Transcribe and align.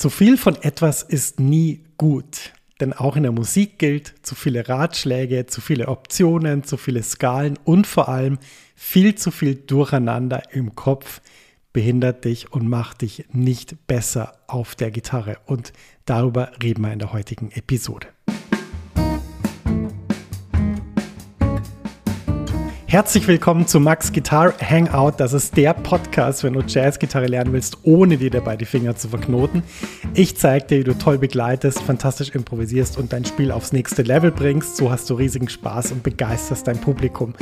Zu 0.00 0.08
viel 0.08 0.38
von 0.38 0.56
etwas 0.62 1.02
ist 1.02 1.40
nie 1.40 1.84
gut. 1.98 2.54
Denn 2.80 2.94
auch 2.94 3.16
in 3.16 3.22
der 3.22 3.32
Musik 3.32 3.78
gilt, 3.78 4.14
zu 4.22 4.34
viele 4.34 4.66
Ratschläge, 4.66 5.44
zu 5.44 5.60
viele 5.60 5.88
Optionen, 5.88 6.64
zu 6.64 6.78
viele 6.78 7.02
Skalen 7.02 7.58
und 7.64 7.86
vor 7.86 8.08
allem 8.08 8.38
viel 8.74 9.14
zu 9.14 9.30
viel 9.30 9.56
Durcheinander 9.56 10.54
im 10.54 10.74
Kopf 10.74 11.20
behindert 11.74 12.24
dich 12.24 12.50
und 12.50 12.66
macht 12.66 13.02
dich 13.02 13.26
nicht 13.30 13.86
besser 13.86 14.38
auf 14.46 14.74
der 14.74 14.90
Gitarre. 14.90 15.36
Und 15.44 15.74
darüber 16.06 16.50
reden 16.62 16.80
wir 16.82 16.94
in 16.94 16.98
der 16.98 17.12
heutigen 17.12 17.50
Episode. 17.50 18.06
Herzlich 22.90 23.26
willkommen 23.28 23.68
zu 23.68 23.78
Max 23.78 24.12
Guitar 24.12 24.52
Hangout. 24.60 25.12
Das 25.18 25.32
ist 25.32 25.56
der 25.56 25.74
Podcast, 25.74 26.42
wenn 26.42 26.54
du 26.54 26.62
Jazzgitarre 26.66 27.28
lernen 27.28 27.52
willst, 27.52 27.78
ohne 27.84 28.16
dir 28.16 28.30
dabei 28.30 28.56
die 28.56 28.64
Finger 28.64 28.96
zu 28.96 29.10
verknoten. 29.10 29.62
Ich 30.14 30.36
zeige 30.36 30.66
dir, 30.66 30.80
wie 30.80 30.84
du 30.84 30.98
toll 30.98 31.16
begleitest, 31.16 31.80
fantastisch 31.82 32.30
improvisierst 32.30 32.98
und 32.98 33.12
dein 33.12 33.24
Spiel 33.24 33.52
aufs 33.52 33.70
nächste 33.70 34.02
Level 34.02 34.32
bringst. 34.32 34.76
So 34.76 34.90
hast 34.90 35.08
du 35.08 35.14
riesigen 35.14 35.48
Spaß 35.48 35.92
und 35.92 36.02
begeisterst 36.02 36.66
dein 36.66 36.80
Publikum. 36.80 37.34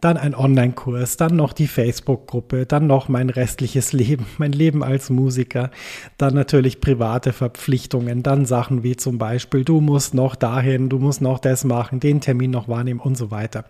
dann 0.00 0.16
ein 0.16 0.34
Online-Kurs, 0.34 1.16
dann 1.16 1.36
noch 1.36 1.52
die 1.52 1.66
Facebook-Gruppe, 1.66 2.66
dann 2.66 2.86
noch 2.86 3.08
mein 3.08 3.30
restliches 3.30 3.92
Leben, 3.92 4.26
mein 4.38 4.52
Leben 4.52 4.82
als 4.82 5.10
Musiker, 5.10 5.70
dann 6.18 6.34
natürlich 6.34 6.80
private 6.80 7.32
Verpflichtungen, 7.32 8.22
dann 8.22 8.46
Sachen 8.46 8.82
wie 8.82 8.96
zum 8.96 9.18
Beispiel, 9.18 9.64
du 9.64 9.80
musst 9.80 10.14
noch 10.14 10.34
dahin, 10.36 10.88
du 10.88 10.98
musst 10.98 11.20
noch 11.20 11.38
das 11.38 11.64
machen, 11.64 12.00
den 12.00 12.20
Termin 12.20 12.50
noch 12.50 12.68
wahrnehmen 12.68 13.00
und 13.00 13.16
so 13.16 13.30
weiter. 13.30 13.64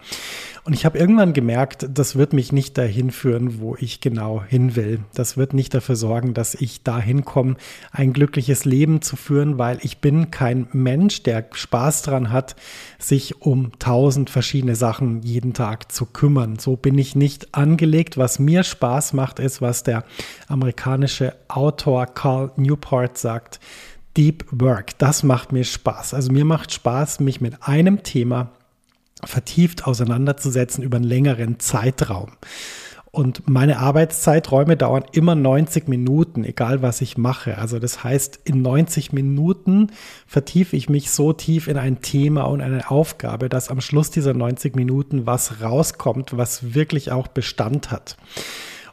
Und 0.62 0.74
ich 0.74 0.84
habe 0.84 0.98
irgendwann 0.98 1.32
gemerkt, 1.32 1.88
das 1.92 2.16
wird 2.16 2.32
mich 2.32 2.52
nicht 2.52 2.76
dahin 2.76 3.10
führen, 3.10 3.60
wo 3.60 3.76
ich 3.76 4.00
genau 4.00 4.42
hin 4.46 4.76
will. 4.76 5.00
Das 5.14 5.36
wird 5.36 5.54
nicht 5.54 5.72
dafür 5.74 5.96
sorgen, 5.96 6.34
dass 6.34 6.54
ich 6.54 6.82
dahin 6.82 7.24
komme, 7.24 7.56
ein 7.92 8.12
glückliches 8.12 8.66
Leben 8.66 9.00
zu 9.00 9.16
führen, 9.16 9.58
weil 9.58 9.78
ich 9.82 9.98
bin 9.98 10.30
kein 10.30 10.68
Mensch, 10.72 11.22
der 11.22 11.46
Spaß 11.50 12.02
daran 12.02 12.30
hat, 12.30 12.56
sich 12.98 13.40
um 13.40 13.72
tausend 13.78 14.28
verschiedene 14.28 14.76
Sachen 14.76 15.22
jeden 15.22 15.54
Tag 15.54 15.90
zu 15.90 16.04
kümmern 16.04 16.19
kümmern. 16.20 16.58
So 16.58 16.76
bin 16.76 16.98
ich 16.98 17.16
nicht 17.16 17.54
angelegt. 17.54 18.18
Was 18.18 18.38
mir 18.38 18.62
Spaß 18.62 19.14
macht, 19.14 19.38
ist, 19.38 19.62
was 19.62 19.84
der 19.84 20.04
amerikanische 20.48 21.34
Autor 21.48 22.04
Carl 22.04 22.52
Newport 22.56 23.16
sagt. 23.16 23.58
Deep 24.18 24.44
Work, 24.50 24.98
das 24.98 25.22
macht 25.22 25.52
mir 25.52 25.64
Spaß. 25.64 26.12
Also 26.12 26.30
mir 26.30 26.44
macht 26.44 26.72
Spaß, 26.72 27.20
mich 27.20 27.40
mit 27.40 27.62
einem 27.62 28.02
Thema 28.02 28.50
vertieft 29.24 29.86
auseinanderzusetzen 29.86 30.84
über 30.84 30.98
einen 30.98 31.06
längeren 31.06 31.58
Zeitraum. 31.58 32.32
Und 33.12 33.48
meine 33.48 33.78
Arbeitszeiträume 33.78 34.76
dauern 34.76 35.04
immer 35.10 35.34
90 35.34 35.88
Minuten, 35.88 36.44
egal 36.44 36.80
was 36.80 37.00
ich 37.00 37.18
mache. 37.18 37.58
Also 37.58 37.80
das 37.80 38.04
heißt, 38.04 38.40
in 38.44 38.62
90 38.62 39.12
Minuten 39.12 39.88
vertiefe 40.26 40.76
ich 40.76 40.88
mich 40.88 41.10
so 41.10 41.32
tief 41.32 41.66
in 41.66 41.76
ein 41.76 42.02
Thema 42.02 42.42
und 42.42 42.60
eine 42.60 42.88
Aufgabe, 42.88 43.48
dass 43.48 43.68
am 43.68 43.80
Schluss 43.80 44.10
dieser 44.10 44.32
90 44.32 44.76
Minuten 44.76 45.26
was 45.26 45.60
rauskommt, 45.60 46.36
was 46.36 46.74
wirklich 46.74 47.10
auch 47.10 47.26
Bestand 47.26 47.90
hat. 47.90 48.16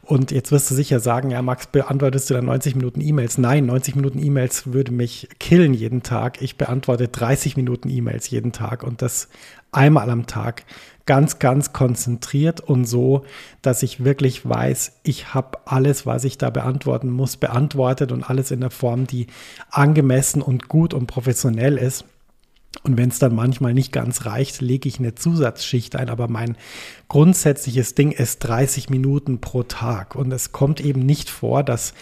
Und 0.02 0.32
jetzt 0.32 0.54
wirst 0.54 0.72
du 0.72 0.76
sicher 0.76 1.02
sagen, 1.02 1.32
ja, 1.32 1.42
Max, 1.42 1.68
beantwortest 1.68 2.30
du 2.30 2.34
dann 2.34 2.46
90 2.46 2.76
Minuten 2.76 3.02
E-Mails? 3.02 3.38
Nein, 3.38 3.66
90 3.66 3.98
Minuten 3.98 4.24
E-Mails 4.24 4.72
würde 4.72 4.94
mich 4.94 5.28
killen 5.38 5.74
jeden 5.74 6.02
Tag. 6.02 6.42
Ich 6.42 6.58
beantworte 6.58 7.10
30 7.10 7.58
Minuten 7.58 7.90
E-Mails 7.90 8.30
jeden 8.30 8.54
Tag 8.54 8.84
und 8.84 9.02
das 9.02 9.28
einmal 9.74 10.10
am 10.10 10.26
Tag 10.26 10.64
ganz, 11.08 11.40
ganz 11.40 11.74
konzentriert 11.74 12.62
und 12.62 12.86
so, 12.86 13.24
dass 13.64 13.82
ich 13.82 14.04
wirklich 14.04 14.48
weiß, 14.48 15.00
ich 15.02 15.34
habe 15.34 15.58
alles, 15.66 16.06
was 16.06 16.24
ich 16.24 16.38
da 16.38 16.52
beantworten 16.52 17.10
muss, 17.10 17.38
beantwortet 17.38 18.12
und 18.12 18.30
alles 18.30 18.52
in 18.52 18.62
der 18.62 18.70
Form, 18.70 19.08
die 19.08 19.26
angemessen 19.72 20.44
und 20.44 20.68
gut 20.68 20.94
und 20.94 21.08
professionell 21.08 21.78
ist. 21.78 22.06
Und 22.84 22.98
wenn 22.98 23.10
es 23.10 23.20
dann 23.20 23.34
manchmal 23.34 23.74
nicht 23.74 23.92
ganz 23.92 24.26
reicht, 24.26 24.62
lege 24.62 24.88
ich 24.88 25.00
eine 25.00 25.16
Zusatzschicht 25.16 25.96
ein. 25.96 26.10
Aber 26.10 26.28
mein 26.28 26.56
grundsätzliches 27.08 27.96
Ding 27.96 28.12
ist 28.12 28.40
30 28.40 28.90
Minuten 28.90 29.42
pro 29.42 29.64
Tag. 29.64 30.16
Und 30.16 30.32
es 30.32 30.52
kommt 30.52 30.80
eben 30.80 31.02
nicht 31.02 31.30
vor, 31.30 31.64
dass 31.64 31.94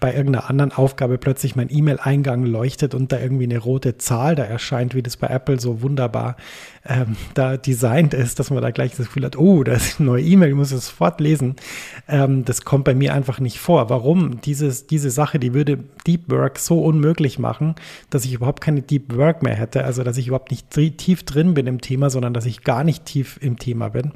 bei 0.00 0.14
irgendeiner 0.14 0.50
anderen 0.50 0.72
Aufgabe 0.72 1.18
plötzlich 1.18 1.54
mein 1.54 1.70
E-Mail-Eingang 1.70 2.44
leuchtet 2.44 2.94
und 2.94 3.12
da 3.12 3.20
irgendwie 3.20 3.44
eine 3.44 3.58
rote 3.58 3.98
Zahl 3.98 4.34
da 4.34 4.42
erscheint, 4.42 4.94
wie 4.94 5.02
das 5.02 5.16
bei 5.16 5.28
Apple 5.28 5.60
so 5.60 5.82
wunderbar 5.82 6.36
ähm, 6.88 7.16
da 7.34 7.56
designt 7.56 8.14
ist, 8.14 8.38
dass 8.38 8.50
man 8.50 8.62
da 8.62 8.70
gleich 8.70 8.92
das 8.92 9.06
Gefühl 9.06 9.24
hat, 9.24 9.36
oh, 9.36 9.64
da 9.64 9.72
ist 9.72 9.98
eine 9.98 10.06
neue 10.06 10.22
E-Mail, 10.22 10.50
ich 10.50 10.54
muss 10.54 10.72
es 10.72 10.86
sofort 10.86 11.20
lesen. 11.20 11.56
Ähm, 12.08 12.44
das 12.44 12.62
kommt 12.64 12.84
bei 12.84 12.94
mir 12.94 13.14
einfach 13.14 13.40
nicht 13.40 13.58
vor. 13.58 13.90
Warum? 13.90 14.40
Dieses, 14.40 14.86
diese 14.86 15.10
Sache, 15.10 15.38
die 15.38 15.54
würde 15.54 15.78
Deep 16.06 16.30
Work 16.30 16.58
so 16.58 16.82
unmöglich 16.82 17.38
machen, 17.38 17.74
dass 18.10 18.24
ich 18.24 18.34
überhaupt 18.34 18.60
keine 18.62 18.82
Deep 18.82 19.16
Work 19.16 19.42
mehr 19.42 19.54
hätte. 19.54 19.84
Also, 19.84 20.02
dass 20.04 20.16
ich 20.16 20.28
überhaupt 20.28 20.50
nicht 20.50 20.70
tief 20.70 21.24
drin 21.24 21.54
bin 21.54 21.66
im 21.66 21.80
Thema, 21.80 22.10
sondern 22.10 22.34
dass 22.34 22.46
ich 22.46 22.62
gar 22.62 22.84
nicht 22.84 23.04
tief 23.04 23.38
im 23.40 23.58
Thema 23.58 23.88
bin. 23.88 24.12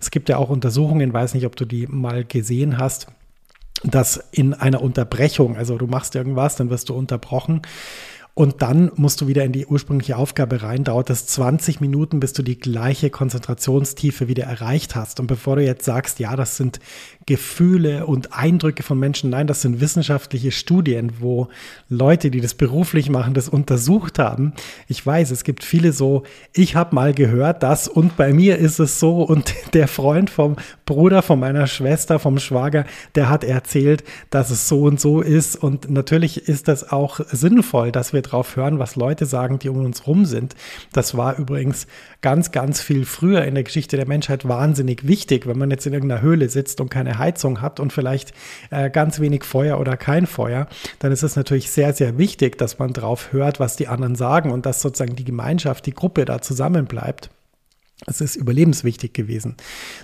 Es 0.00 0.10
gibt 0.10 0.28
ja 0.28 0.38
auch 0.38 0.50
Untersuchungen, 0.50 1.12
weiß 1.12 1.34
nicht, 1.34 1.46
ob 1.46 1.56
du 1.56 1.64
die 1.64 1.86
mal 1.86 2.24
gesehen 2.24 2.78
hast, 2.78 3.08
dass 3.82 4.16
in 4.32 4.54
einer 4.54 4.80
Unterbrechung, 4.80 5.56
also 5.56 5.76
du 5.76 5.86
machst 5.86 6.14
irgendwas, 6.14 6.56
dann 6.56 6.70
wirst 6.70 6.88
du 6.88 6.94
unterbrochen 6.94 7.62
und 8.36 8.62
dann 8.62 8.90
musst 8.96 9.20
du 9.20 9.28
wieder 9.28 9.44
in 9.44 9.52
die 9.52 9.66
ursprüngliche 9.66 10.16
Aufgabe 10.16 10.62
rein. 10.62 10.82
Dauert 10.82 11.08
es 11.08 11.26
20 11.26 11.80
Minuten, 11.80 12.18
bis 12.18 12.32
du 12.32 12.42
die 12.42 12.58
gleiche 12.58 13.08
Konzentrationstiefe 13.08 14.26
wieder 14.26 14.42
erreicht 14.42 14.96
hast. 14.96 15.20
Und 15.20 15.28
bevor 15.28 15.54
du 15.54 15.62
jetzt 15.62 15.84
sagst, 15.84 16.18
ja, 16.18 16.34
das 16.34 16.56
sind 16.56 16.80
Gefühle 17.26 18.06
und 18.06 18.36
Eindrücke 18.36 18.82
von 18.82 18.98
Menschen, 18.98 19.30
nein, 19.30 19.46
das 19.46 19.62
sind 19.62 19.80
wissenschaftliche 19.80 20.50
Studien, 20.50 21.12
wo 21.20 21.48
Leute, 21.88 22.32
die 22.32 22.40
das 22.40 22.54
beruflich 22.54 23.08
machen, 23.08 23.34
das 23.34 23.48
untersucht 23.48 24.18
haben. 24.18 24.52
Ich 24.88 25.06
weiß, 25.06 25.30
es 25.30 25.44
gibt 25.44 25.62
viele 25.62 25.92
so, 25.92 26.24
ich 26.52 26.74
habe 26.74 26.94
mal 26.94 27.14
gehört 27.14 27.62
das 27.62 27.86
und 27.86 28.16
bei 28.16 28.32
mir 28.32 28.58
ist 28.58 28.80
es 28.80 28.98
so 28.98 29.22
und 29.22 29.54
der 29.74 29.86
Freund 29.86 30.28
vom 30.28 30.56
Bruder, 30.86 31.22
von 31.22 31.38
meiner 31.38 31.68
Schwester, 31.68 32.18
vom 32.18 32.38
Schwager, 32.38 32.84
der 33.14 33.30
hat 33.30 33.44
erzählt, 33.44 34.02
dass 34.30 34.50
es 34.50 34.68
so 34.68 34.82
und 34.82 35.00
so 35.00 35.20
ist. 35.20 35.56
Und 35.56 35.88
natürlich 35.88 36.48
ist 36.48 36.66
das 36.66 36.90
auch 36.90 37.20
sinnvoll, 37.30 37.92
dass 37.92 38.12
wir 38.12 38.23
drauf 38.24 38.56
hören, 38.56 38.78
was 38.78 38.96
Leute 38.96 39.26
sagen, 39.26 39.58
die 39.58 39.68
um 39.68 39.84
uns 39.84 40.06
rum 40.06 40.24
sind. 40.24 40.54
Das 40.92 41.16
war 41.16 41.38
übrigens 41.38 41.86
ganz, 42.20 42.52
ganz 42.52 42.80
viel 42.80 43.04
früher 43.04 43.44
in 43.44 43.54
der 43.54 43.64
Geschichte 43.64 43.96
der 43.96 44.08
Menschheit 44.08 44.48
wahnsinnig 44.48 45.06
wichtig, 45.06 45.46
wenn 45.46 45.58
man 45.58 45.70
jetzt 45.70 45.86
in 45.86 45.92
irgendeiner 45.92 46.22
Höhle 46.22 46.48
sitzt 46.48 46.80
und 46.80 46.90
keine 46.90 47.18
Heizung 47.18 47.60
hat 47.60 47.80
und 47.80 47.92
vielleicht 47.92 48.32
äh, 48.70 48.90
ganz 48.90 49.20
wenig 49.20 49.44
Feuer 49.44 49.78
oder 49.78 49.96
kein 49.96 50.26
Feuer, 50.26 50.66
dann 50.98 51.12
ist 51.12 51.22
es 51.22 51.36
natürlich 51.36 51.70
sehr, 51.70 51.92
sehr 51.92 52.18
wichtig, 52.18 52.58
dass 52.58 52.78
man 52.78 52.92
drauf 52.92 53.32
hört, 53.32 53.60
was 53.60 53.76
die 53.76 53.88
anderen 53.88 54.16
sagen 54.16 54.50
und 54.50 54.66
dass 54.66 54.80
sozusagen 54.80 55.16
die 55.16 55.24
Gemeinschaft, 55.24 55.86
die 55.86 55.94
Gruppe 55.94 56.24
da 56.24 56.40
zusammenbleibt. 56.40 57.30
Es 58.06 58.20
ist 58.20 58.36
überlebenswichtig 58.36 59.12
gewesen. 59.14 59.56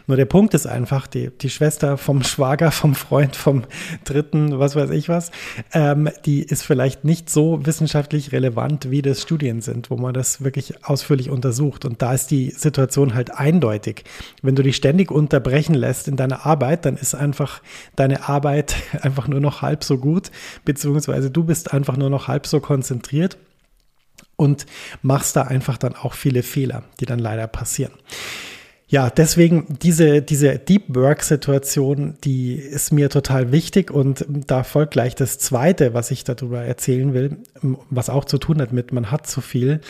Nur 0.07 0.17
der 0.17 0.25
Punkt 0.25 0.55
ist 0.55 0.67
einfach, 0.67 1.07
die, 1.07 1.31
die 1.31 1.51
Schwester 1.51 1.99
vom 1.99 2.23
Schwager, 2.31 2.71
vom 2.71 2.95
Freund, 2.95 3.37
vom 3.37 3.65
Dritten, 4.05 4.59
was 4.59 4.77
weiß 4.77 4.91
ich 4.91 5.09
was, 5.09 5.31
ähm, 5.73 6.09
die 6.25 6.43
ist 6.43 6.63
vielleicht 6.63 7.05
nicht 7.05 7.29
so 7.31 7.65
wissenschaftlich 7.67 8.33
relevant, 8.33 8.91
wie 8.91 9.03
das 9.03 9.23
Studien 9.23 9.61
sind, 9.61 9.91
wo 9.91 9.97
man 9.97 10.15
das 10.15 10.43
wirklich 10.43 10.85
ausführlich 10.85 11.31
untersucht. 11.31 11.85
Und 11.85 12.03
da 12.03 12.15
ist 12.15 12.31
die 12.31 12.51
Situation 12.51 13.15
halt 13.15 13.35
eindeutig. 13.35 14.05
Wenn 14.43 14.55
du 14.55 14.63
dich 14.63 14.77
ständig 14.77 15.11
unterbrechen 15.11 15.75
lässt 15.75 16.09
in 16.09 16.17
deiner 16.17 16.47
Arbeit, 16.47 16.85
dann 16.85 16.97
ist 16.97 17.15
einfach 17.15 17.63
deine 17.97 18.29
Arbeit 18.29 18.77
einfach 19.03 19.29
nur 19.29 19.41
noch 19.41 19.63
halb 19.63 19.85
so 19.85 19.99
gut, 19.99 20.31
beziehungsweise 20.65 21.31
du 21.31 21.45
bist 21.45 21.73
einfach 21.73 21.97
nur 21.97 22.11
noch 22.11 22.29
halb 22.29 22.47
so 22.47 22.61
konzentriert 22.61 23.37
und 24.41 24.65
machst 25.03 25.37
da 25.37 25.43
einfach 25.43 25.77
dann 25.77 25.95
auch 25.95 26.15
viele 26.15 26.43
Fehler, 26.43 26.85
die 26.99 27.05
dann 27.05 27.19
leider 27.19 27.47
passieren. 27.47 27.93
Ja, 28.89 29.11
deswegen 29.11 29.67
diese, 29.83 30.23
diese 30.23 30.59
Deep 30.59 30.97
Work-Situation, 30.97 32.15
die 32.25 32.55
ist 32.55 32.91
mir 32.91 33.11
total 33.11 33.53
wichtig 33.53 33.91
und 33.91 34.25
da 34.29 34.65
folgt 34.65 34.93
gleich 34.95 35.15
das 35.15 35.39
Zweite, 35.39 35.93
was 35.93 36.11
ich 36.11 36.25
darüber 36.25 36.63
erzählen 36.63 37.13
will, 37.13 37.37
was 37.91 38.09
auch 38.09 38.25
zu 38.25 38.39
tun 38.39 38.63
hat 38.63 38.73
mit, 38.73 38.93
man 38.93 39.11
hat 39.11 39.27
zu 39.27 39.43
viel. 39.43 39.83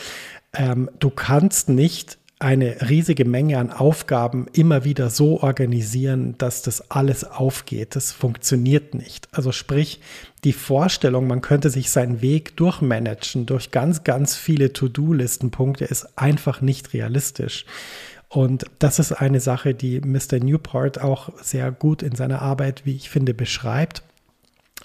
Ähm, 0.52 0.91
du 0.99 1.11
kannst 1.11 1.69
nicht 1.69 2.19
eine 2.40 2.88
riesige 2.88 3.26
Menge 3.26 3.58
an 3.58 3.70
Aufgaben 3.70 4.46
immer 4.54 4.84
wieder 4.84 5.10
so 5.10 5.42
organisieren, 5.42 6.37
dass 6.38 6.62
das 6.62 6.90
alles 6.90 7.22
aufgeht. 7.22 7.94
Das 7.94 8.12
funktioniert 8.12 8.94
nicht. 8.94 9.28
Also 9.31 9.52
sprich, 9.52 10.00
die 10.42 10.54
Vorstellung, 10.54 11.26
man 11.26 11.42
könnte 11.42 11.69
sich 11.69 11.90
seinen 11.90 12.22
Weg 12.22 12.56
durchmanagen 12.56 13.44
durch 13.44 13.70
ganz, 13.70 14.04
ganz 14.04 14.37
viele 14.37 14.72
To-Do-Listenpunkte, 14.72 15.84
ist 15.84 16.19
einfach 16.19 16.62
nicht 16.62 16.94
realistisch. 16.94 17.66
Und 18.31 18.64
das 18.78 18.98
ist 18.98 19.12
eine 19.12 19.40
Sache, 19.40 19.75
die 19.75 20.00
Mr. 20.00 20.38
Newport 20.40 20.98
auch 20.98 21.31
sehr 21.42 21.70
gut 21.70 22.02
in 22.02 22.16
seiner 22.16 22.40
Arbeit, 22.40 22.87
wie 22.87 22.96
ich 22.96 23.10
finde, 23.10 23.34
beschreibt. 23.34 24.02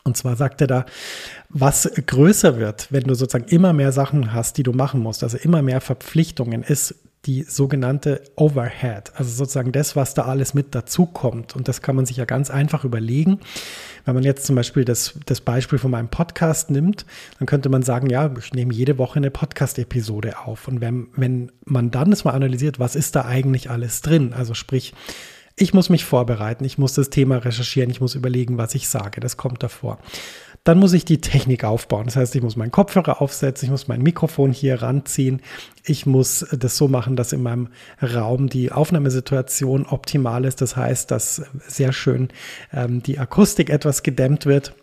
Und 0.04 0.18
zwar 0.18 0.36
sagt 0.36 0.60
er 0.60 0.68
da, 0.68 0.86
was 1.50 1.90
größer 2.06 2.60
wird, 2.60 2.92
wenn 2.92 3.06
du 3.06 3.16
sozusagen 3.16 3.48
immer 3.48 3.72
mehr 3.72 3.94
Sachen 3.94 4.34
hast, 4.34 4.58
die 4.58 4.64
du 4.64 4.74
machen 4.74 5.00
musst, 5.00 5.24
also 5.24 5.38
immer 5.38 5.62
mehr 5.62 5.80
Verpflichtungen, 5.80 6.62
ist 6.62 6.96
die 7.26 7.44
sogenannte 7.44 8.22
Overhead, 8.36 9.12
also 9.16 9.32
sozusagen 9.32 9.72
das, 9.72 9.96
was 9.96 10.14
da 10.14 10.24
alles 10.24 10.54
mit 10.54 10.76
dazukommt. 10.76 11.56
Und 11.56 11.68
das 11.68 11.82
kann 11.82 11.96
man 11.96 12.06
sich 12.06 12.18
ja 12.18 12.26
ganz 12.26 12.52
einfach 12.52 12.84
überlegen. 12.84 13.40
Wenn 14.06 14.14
man 14.14 14.24
jetzt 14.24 14.46
zum 14.46 14.56
Beispiel 14.56 14.86
das, 14.86 15.16
das 15.26 15.42
Beispiel 15.42 15.80
von 15.80 15.92
meinem 15.92 16.10
Podcast 16.10 16.70
nimmt, 16.70 17.06
dann 17.40 17.48
könnte 17.48 17.70
man 17.70 17.82
sagen, 17.82 18.10
ja, 18.10 18.32
ich 18.38 18.54
nehme 18.54 18.74
jede 18.74 18.98
Woche 19.00 19.18
eine 19.18 19.32
Podcast-Episode 19.32 20.40
auf. 20.46 20.68
Und 20.68 20.82
wenn, 20.82 21.08
wenn 21.16 21.52
man 21.66 21.90
dann 21.90 22.12
das 22.12 22.24
mal 22.24 22.32
analysiert, 22.32 22.80
was 22.80 22.96
ist 22.96 23.16
da 23.16 23.26
eigentlich 23.26 23.72
alles 23.72 24.02
drin? 24.02 24.34
Also 24.34 24.54
sprich, 24.54 24.94
ich 25.56 25.74
muss 25.74 25.90
mich 25.90 26.06
vorbereiten, 26.06 26.66
ich 26.66 26.78
muss 26.78 26.94
das 26.94 27.10
Thema 27.10 27.38
recherchieren, 27.38 27.90
ich 27.90 28.02
muss 28.02 28.14
überlegen, 28.14 28.58
was 28.58 28.76
ich 28.76 28.90
sage. 28.90 29.22
Das 29.22 29.38
kommt 29.38 29.64
davor. 29.64 30.00
Dann 30.66 30.80
muss 30.80 30.94
ich 30.94 31.06
die 31.06 31.22
Technik 31.22 31.64
aufbauen. 31.64 32.06
Das 32.06 32.16
heißt, 32.16 32.36
ich 32.36 32.42
muss 32.42 32.56
meinen 32.56 32.72
Kopfhörer 32.72 33.22
aufsetzen, 33.22 33.68
ich 33.68 33.72
muss 33.72 33.88
mein 33.88 34.02
Mikrofon 34.02 34.52
hier 34.52 34.82
ranziehen, 34.82 35.42
ich 35.86 36.08
muss 36.08 36.46
das 36.52 36.76
so 36.76 36.88
machen, 36.88 37.16
dass 37.16 37.34
in 37.34 37.44
meinem 37.44 37.70
Raum 38.02 38.50
die 38.50 38.72
Aufnahmesituation 38.72 39.86
optimal 39.86 40.44
ist. 40.44 40.62
Das 40.62 40.76
heißt, 40.76 41.12
dass 41.12 41.44
sehr 41.68 41.94
schön 41.94 42.30
ähm, 42.74 43.04
die 43.04 43.20
Akustik 43.20 43.70
etwas 43.70 44.02
gedämmt 44.02 44.48
wird. 44.48 44.74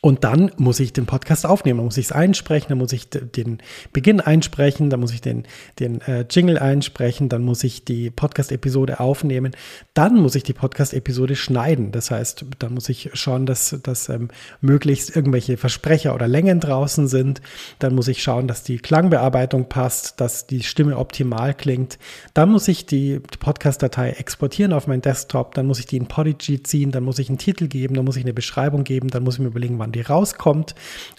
Und 0.00 0.22
dann 0.22 0.50
muss 0.58 0.80
ich 0.80 0.92
den 0.92 1.06
Podcast 1.06 1.46
aufnehmen, 1.46 1.78
dann 1.78 1.86
muss 1.86 1.96
ich 1.96 2.06
es 2.06 2.12
einsprechen, 2.12 2.68
dann 2.68 2.78
muss 2.78 2.92
ich 2.92 3.08
den 3.08 3.58
Beginn 3.92 4.20
einsprechen, 4.20 4.90
dann 4.90 5.00
muss 5.00 5.12
ich 5.12 5.22
den, 5.22 5.44
den 5.78 6.02
äh, 6.02 6.26
Jingle 6.28 6.58
einsprechen, 6.58 7.28
dann 7.28 7.42
muss 7.42 7.64
ich 7.64 7.84
die 7.84 8.10
Podcast-Episode 8.10 9.00
aufnehmen, 9.00 9.56
dann 9.94 10.20
muss 10.20 10.34
ich 10.34 10.42
die 10.42 10.52
Podcast-Episode 10.52 11.36
schneiden. 11.36 11.90
Das 11.90 12.10
heißt, 12.10 12.44
dann 12.58 12.74
muss 12.74 12.88
ich 12.88 13.10
schauen, 13.14 13.46
dass, 13.46 13.78
dass 13.82 14.08
ähm, 14.10 14.28
möglichst 14.60 15.14
irgendwelche 15.16 15.56
Versprecher 15.56 16.14
oder 16.14 16.28
Längen 16.28 16.60
draußen 16.60 17.08
sind. 17.08 17.40
Dann 17.78 17.94
muss 17.94 18.08
ich 18.08 18.22
schauen, 18.22 18.46
dass 18.46 18.62
die 18.62 18.78
Klangbearbeitung 18.78 19.68
passt, 19.68 20.20
dass 20.20 20.46
die 20.46 20.62
Stimme 20.62 20.98
optimal 20.98 21.54
klingt. 21.54 21.98
Dann 22.34 22.50
muss 22.50 22.68
ich 22.68 22.86
die, 22.86 23.20
die 23.32 23.38
Podcast-Datei 23.38 24.10
exportieren 24.10 24.72
auf 24.72 24.86
meinen 24.86 25.02
Desktop, 25.02 25.54
dann 25.54 25.66
muss 25.66 25.78
ich 25.78 25.86
die 25.86 25.96
in 25.96 26.06
Podigy 26.06 26.62
ziehen, 26.62 26.90
dann 26.90 27.04
muss 27.04 27.18
ich 27.18 27.28
einen 27.28 27.38
Titel 27.38 27.68
geben, 27.68 27.94
dann 27.94 28.04
muss 28.04 28.16
ich 28.16 28.24
eine 28.24 28.34
Beschreibung 28.34 28.84
geben, 28.84 29.08
dann 29.08 29.22
muss 29.22 29.34
ich 29.34 29.40
mir 29.40 29.46
überlegen, 29.46 29.73
wann 29.78 29.92
die 29.92 30.00
rauskommt. 30.00 30.74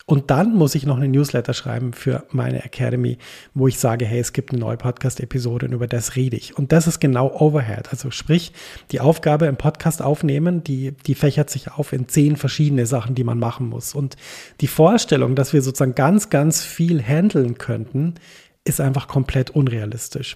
Und 0.05 0.29
dann 0.29 0.53
muss 0.53 0.75
ich 0.75 0.85
noch 0.85 0.97
eine 0.97 1.07
Newsletter 1.07 1.53
schreiben 1.53 1.93
für 1.93 2.23
meine 2.31 2.63
Academy, 2.63 3.17
wo 3.53 3.67
ich 3.67 3.79
sage, 3.79 4.05
hey, 4.05 4.19
es 4.19 4.33
gibt 4.33 4.51
eine 4.51 4.59
neue 4.59 4.77
Podcast-Episode 4.77 5.65
und 5.65 5.73
über 5.73 5.87
das 5.87 6.15
rede 6.15 6.37
ich. 6.37 6.57
Und 6.57 6.71
das 6.71 6.87
ist 6.87 6.99
genau 6.99 7.31
Overhead. 7.39 7.89
Also 7.89 8.11
sprich, 8.11 8.53
die 8.91 8.99
Aufgabe 8.99 9.47
im 9.47 9.57
Podcast 9.57 10.01
aufnehmen, 10.01 10.63
die, 10.63 10.91
die 10.91 11.15
fächert 11.15 11.49
sich 11.49 11.71
auf 11.71 11.91
in 11.93 12.07
zehn 12.07 12.35
verschiedene 12.35 12.85
Sachen, 12.85 13.15
die 13.15 13.23
man 13.23 13.39
machen 13.39 13.67
muss. 13.67 13.95
Und 13.95 14.15
die 14.61 14.67
Vorstellung, 14.67 15.35
dass 15.35 15.53
wir 15.53 15.61
sozusagen 15.61 15.95
ganz, 15.95 16.29
ganz 16.29 16.63
viel 16.63 17.01
handeln 17.01 17.57
könnten, 17.57 18.15
ist 18.63 18.81
einfach 18.81 19.07
komplett 19.07 19.51
unrealistisch. 19.51 20.35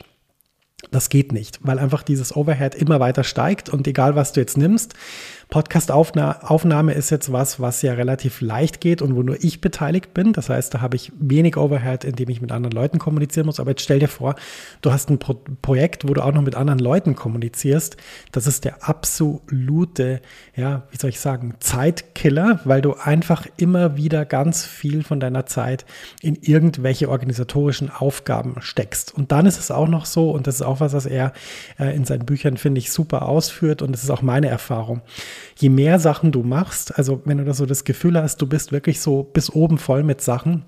Das 0.91 1.09
geht 1.09 1.33
nicht, 1.33 1.59
weil 1.61 1.77
einfach 1.77 2.03
dieses 2.03 2.35
Overhead 2.35 2.73
immer 2.73 2.99
weiter 2.99 3.23
steigt 3.25 3.69
und 3.69 3.85
egal 3.85 4.15
was 4.15 4.31
du 4.31 4.39
jetzt 4.39 4.57
nimmst, 4.57 4.93
Podcast-Aufnahme 5.49 6.93
ist 6.93 7.09
jetzt 7.09 7.31
was, 7.33 7.59
was 7.59 7.81
ja 7.81 7.93
relativ 7.93 8.39
leicht 8.39 8.79
geht 8.81 9.01
und 9.01 9.15
wo 9.15 9.23
nur 9.23 9.43
ich 9.43 9.61
beteiligt 9.61 10.13
bin. 10.13 10.31
Das 10.31 10.47
heißt, 10.47 10.75
da 10.75 10.81
habe 10.81 10.95
ich 10.95 11.11
wenig 11.19 11.57
Overhead, 11.57 12.03
indem 12.03 12.29
ich 12.29 12.39
mit 12.39 12.51
anderen 12.51 12.75
Leuten 12.75 12.99
kommunizieren 12.99 13.47
muss. 13.47 13.59
Aber 13.59 13.71
jetzt 13.71 13.81
stell 13.81 13.97
dir 13.97 14.09
vor, 14.09 14.35
du 14.83 14.91
hast 14.91 15.09
ein 15.09 15.17
Pro 15.17 15.41
Projekt, 15.63 16.07
wo 16.07 16.13
du 16.13 16.23
auch 16.23 16.33
noch 16.33 16.43
mit 16.43 16.53
anderen 16.53 16.79
Leuten 16.79 17.15
kommunizierst. 17.15 17.97
Das 18.31 18.45
ist 18.45 18.63
der 18.63 18.87
absolute, 18.87 20.21
ja, 20.55 20.83
wie 20.91 20.97
soll 20.97 21.09
ich 21.09 21.19
sagen, 21.19 21.55
Zeitkiller, 21.59 22.59
weil 22.65 22.83
du 22.83 22.93
einfach 22.93 23.47
immer 23.57 23.97
wieder 23.97 24.25
ganz 24.25 24.65
viel 24.65 25.03
von 25.03 25.19
deiner 25.19 25.47
Zeit 25.47 25.83
in 26.21 26.35
irgendwelche 26.35 27.09
organisatorischen 27.09 27.89
Aufgaben 27.89 28.57
steckst. 28.59 29.15
Und 29.15 29.31
dann 29.31 29.47
ist 29.47 29.59
es 29.59 29.71
auch 29.71 29.87
noch 29.87 30.05
so, 30.05 30.29
und 30.29 30.45
das 30.45 30.55
ist 30.55 30.61
auch 30.61 30.79
was, 30.79 30.93
was 30.93 31.07
er 31.07 31.33
äh, 31.79 31.95
in 31.95 32.05
seinen 32.05 32.25
Büchern, 32.25 32.57
finde 32.57 32.77
ich, 32.77 32.91
super 32.91 33.23
ausführt. 33.27 33.81
Und 33.81 33.93
das 33.93 34.03
ist 34.03 34.11
auch 34.11 34.21
meine 34.21 34.47
Erfahrung 34.47 35.01
je 35.57 35.69
mehr 35.69 35.99
Sachen 35.99 36.31
du 36.31 36.43
machst, 36.43 36.97
also 36.97 37.21
wenn 37.25 37.37
du 37.37 37.45
da 37.45 37.53
so 37.53 37.65
das 37.65 37.83
Gefühl 37.83 38.21
hast, 38.21 38.41
du 38.41 38.47
bist 38.47 38.71
wirklich 38.71 39.01
so 39.01 39.23
bis 39.23 39.49
oben 39.49 39.77
voll 39.77 40.03
mit 40.03 40.21
Sachen, 40.21 40.65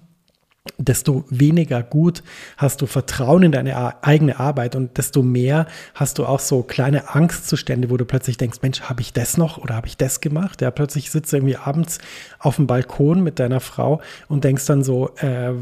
desto 0.78 1.26
weniger 1.30 1.82
gut 1.82 2.22
hast 2.58 2.82
du 2.82 2.86
Vertrauen 2.86 3.44
in 3.44 3.52
deine 3.52 4.04
eigene 4.04 4.40
Arbeit 4.40 4.76
und 4.76 4.98
desto 4.98 5.24
mehr 5.24 5.66
hast 5.96 6.20
du 6.20 6.26
auch 6.26 6.40
so 6.40 6.62
kleine 6.62 7.16
Angstzustände, 7.16 7.90
wo 7.90 7.98
du 7.98 8.06
plötzlich 8.06 8.38
denkst, 8.38 8.60
Mensch, 8.62 8.82
habe 8.82 9.02
ich 9.02 9.12
das 9.12 9.38
noch 9.38 9.58
oder 9.58 9.76
habe 9.76 9.88
ich 9.88 9.98
das 9.98 10.22
gemacht? 10.22 10.62
Ja, 10.62 10.70
plötzlich 10.70 11.10
sitzt 11.10 11.32
du 11.32 11.38
irgendwie 11.38 11.58
abends 11.58 11.98
auf 12.38 12.58
dem 12.58 12.68
Balkon 12.68 13.24
mit 13.24 13.40
deiner 13.40 13.60
Frau 13.60 14.02
und 14.28 14.44
denkst 14.44 14.66
dann 14.68 14.84
so, 14.84 15.10
äh, 15.18 15.54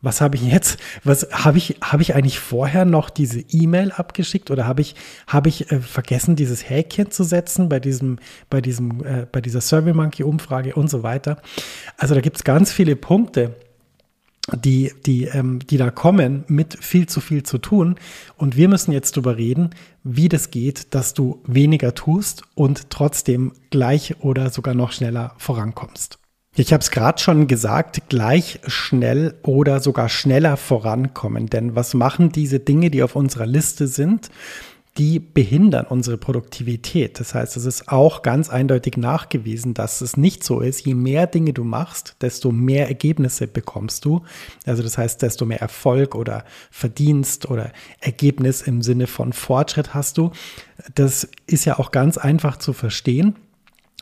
was 0.00 0.20
habe 0.20 0.36
ich 0.36 0.42
jetzt, 0.42 0.78
was 1.02 1.28
habe 1.32 1.58
ich, 1.58 1.76
habe 1.82 2.02
ich 2.02 2.14
eigentlich 2.14 2.38
vorher 2.38 2.84
noch 2.84 3.10
diese 3.10 3.40
E-Mail 3.40 3.92
abgeschickt 3.92 4.50
oder 4.50 4.66
habe 4.66 4.80
ich, 4.80 4.94
habe 5.26 5.48
ich 5.48 5.70
äh, 5.72 5.80
vergessen, 5.80 6.36
dieses 6.36 6.68
Häkchen 6.68 7.10
zu 7.10 7.24
setzen 7.24 7.68
bei 7.68 7.80
diesem, 7.80 8.18
bei 8.48 8.60
diesem, 8.60 9.04
äh, 9.04 9.26
bei 9.30 9.40
dieser 9.40 9.60
SurveyMonkey-Umfrage 9.60 10.74
und 10.74 10.88
so 10.88 11.02
weiter. 11.02 11.40
Also 11.96 12.14
da 12.14 12.20
gibt 12.20 12.36
es 12.36 12.44
ganz 12.44 12.72
viele 12.72 12.94
Punkte, 12.94 13.56
die, 14.56 14.92
die, 15.04 15.24
ähm, 15.24 15.58
die 15.60 15.76
da 15.76 15.90
kommen, 15.90 16.44
mit 16.48 16.82
viel 16.82 17.06
zu 17.06 17.20
viel 17.20 17.42
zu 17.42 17.58
tun. 17.58 17.96
Und 18.36 18.56
wir 18.56 18.68
müssen 18.68 18.92
jetzt 18.92 19.16
darüber 19.16 19.36
reden, 19.36 19.70
wie 20.04 20.28
das 20.28 20.50
geht, 20.50 20.94
dass 20.94 21.12
du 21.14 21.42
weniger 21.46 21.94
tust 21.94 22.42
und 22.54 22.90
trotzdem 22.90 23.52
gleich 23.70 24.16
oder 24.20 24.50
sogar 24.50 24.74
noch 24.74 24.92
schneller 24.92 25.34
vorankommst. 25.38 26.18
Ich 26.54 26.72
habe 26.72 26.80
es 26.80 26.90
gerade 26.90 27.20
schon 27.20 27.46
gesagt, 27.46 28.08
gleich 28.08 28.58
schnell 28.66 29.34
oder 29.42 29.80
sogar 29.80 30.08
schneller 30.08 30.56
vorankommen. 30.56 31.46
Denn 31.46 31.76
was 31.76 31.94
machen 31.94 32.32
diese 32.32 32.58
Dinge, 32.58 32.90
die 32.90 33.02
auf 33.02 33.14
unserer 33.14 33.46
Liste 33.46 33.86
sind? 33.86 34.30
Die 34.96 35.20
behindern 35.20 35.86
unsere 35.86 36.16
Produktivität. 36.16 37.20
Das 37.20 37.32
heißt, 37.32 37.56
es 37.56 37.64
ist 37.64 37.88
auch 37.88 38.22
ganz 38.22 38.48
eindeutig 38.48 38.96
nachgewiesen, 38.96 39.72
dass 39.72 40.00
es 40.00 40.16
nicht 40.16 40.42
so 40.42 40.58
ist. 40.58 40.84
Je 40.84 40.94
mehr 40.94 41.28
Dinge 41.28 41.52
du 41.52 41.62
machst, 41.62 42.16
desto 42.20 42.50
mehr 42.50 42.88
Ergebnisse 42.88 43.46
bekommst 43.46 44.04
du. 44.04 44.22
Also 44.66 44.82
das 44.82 44.98
heißt, 44.98 45.22
desto 45.22 45.46
mehr 45.46 45.60
Erfolg 45.60 46.16
oder 46.16 46.44
Verdienst 46.72 47.48
oder 47.48 47.70
Ergebnis 48.00 48.62
im 48.62 48.82
Sinne 48.82 49.06
von 49.06 49.32
Fortschritt 49.32 49.94
hast 49.94 50.18
du. 50.18 50.32
Das 50.96 51.28
ist 51.46 51.64
ja 51.64 51.78
auch 51.78 51.92
ganz 51.92 52.18
einfach 52.18 52.56
zu 52.56 52.72
verstehen 52.72 53.36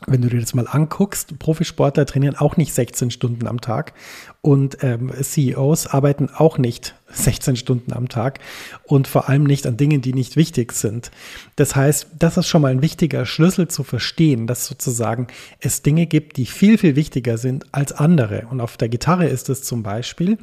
wenn 0.05 0.21
du 0.21 0.29
dir 0.29 0.39
das 0.39 0.53
mal 0.53 0.67
anguckst, 0.67 1.39
Profisportler 1.39 2.05
trainieren 2.05 2.35
auch 2.35 2.55
nicht 2.55 2.71
16 2.71 3.09
Stunden 3.09 3.47
am 3.47 3.61
Tag 3.61 3.93
und 4.41 4.77
ähm, 4.83 5.11
CEOs 5.19 5.87
arbeiten 5.87 6.29
auch 6.29 6.59
nicht 6.59 6.93
16 7.11 7.55
Stunden 7.55 7.93
am 7.93 8.07
Tag 8.07 8.39
und 8.83 9.07
vor 9.07 9.27
allem 9.27 9.43
nicht 9.43 9.65
an 9.65 9.75
Dingen, 9.75 10.01
die 10.01 10.13
nicht 10.13 10.35
wichtig 10.35 10.73
sind. 10.73 11.09
Das 11.55 11.75
heißt, 11.75 12.07
das 12.19 12.37
ist 12.37 12.47
schon 12.47 12.61
mal 12.61 12.71
ein 12.71 12.83
wichtiger 12.83 13.25
Schlüssel 13.25 13.69
zu 13.69 13.83
verstehen, 13.83 14.45
dass 14.45 14.67
sozusagen 14.67 15.27
es 15.59 15.81
Dinge 15.81 16.05
gibt, 16.05 16.37
die 16.37 16.45
viel, 16.45 16.77
viel 16.77 16.95
wichtiger 16.95 17.39
sind 17.39 17.65
als 17.71 17.91
andere. 17.91 18.45
Und 18.51 18.61
auf 18.61 18.77
der 18.77 18.89
Gitarre 18.89 19.25
ist 19.25 19.49
es 19.49 19.63
zum 19.63 19.81
Beispiel, 19.81 20.37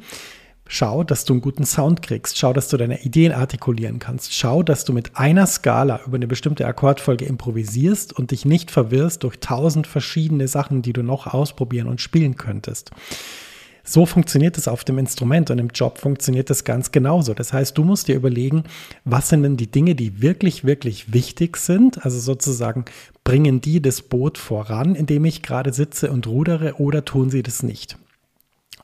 Schau, 0.67 1.03
dass 1.03 1.25
du 1.25 1.33
einen 1.33 1.41
guten 1.41 1.65
Sound 1.65 2.01
kriegst. 2.01 2.37
Schau, 2.37 2.51
dass 2.51 2.69
du 2.69 2.77
deine 2.77 3.03
Ideen 3.03 3.31
artikulieren 3.31 3.99
kannst. 3.99 4.33
Schau, 4.33 4.63
dass 4.63 4.83
du 4.83 4.93
mit 4.93 5.15
einer 5.15 5.45
Skala 5.45 6.01
über 6.07 6.15
eine 6.15 6.27
bestimmte 6.27 6.65
Akkordfolge 6.65 7.25
improvisierst 7.25 8.13
und 8.13 8.31
dich 8.31 8.45
nicht 8.45 8.71
verwirrst 8.71 9.23
durch 9.23 9.39
tausend 9.39 9.85
verschiedene 9.85 10.47
Sachen, 10.47 10.81
die 10.81 10.93
du 10.93 11.03
noch 11.03 11.27
ausprobieren 11.27 11.87
und 11.87 12.01
spielen 12.01 12.35
könntest. 12.35 12.91
So 13.87 14.07
funktioniert 14.07 14.57
es 14.57 14.67
auf 14.67 14.83
dem 14.83 14.97
Instrument 14.97 15.51
und 15.51 15.59
im 15.59 15.67
Job 15.67 15.99
funktioniert 15.99 16.49
es 16.49 16.63
ganz 16.63 16.91
genauso. 16.91 17.35
Das 17.35 17.53
heißt, 17.53 17.77
du 17.77 17.83
musst 17.83 18.07
dir 18.07 18.15
überlegen, 18.15 18.63
was 19.03 19.29
sind 19.29 19.43
denn 19.43 19.57
die 19.57 19.69
Dinge, 19.69 19.93
die 19.93 20.23
wirklich, 20.23 20.65
wirklich 20.65 21.13
wichtig 21.13 21.57
sind? 21.57 22.03
Also 22.03 22.19
sozusagen, 22.19 22.85
bringen 23.23 23.61
die 23.61 23.83
das 23.83 24.01
Boot 24.01 24.39
voran, 24.39 24.95
in 24.95 25.05
dem 25.05 25.25
ich 25.25 25.43
gerade 25.43 25.71
sitze 25.71 26.11
und 26.11 26.25
rudere 26.25 26.79
oder 26.79 27.05
tun 27.05 27.29
sie 27.29 27.43
das 27.43 27.61
nicht? 27.61 27.97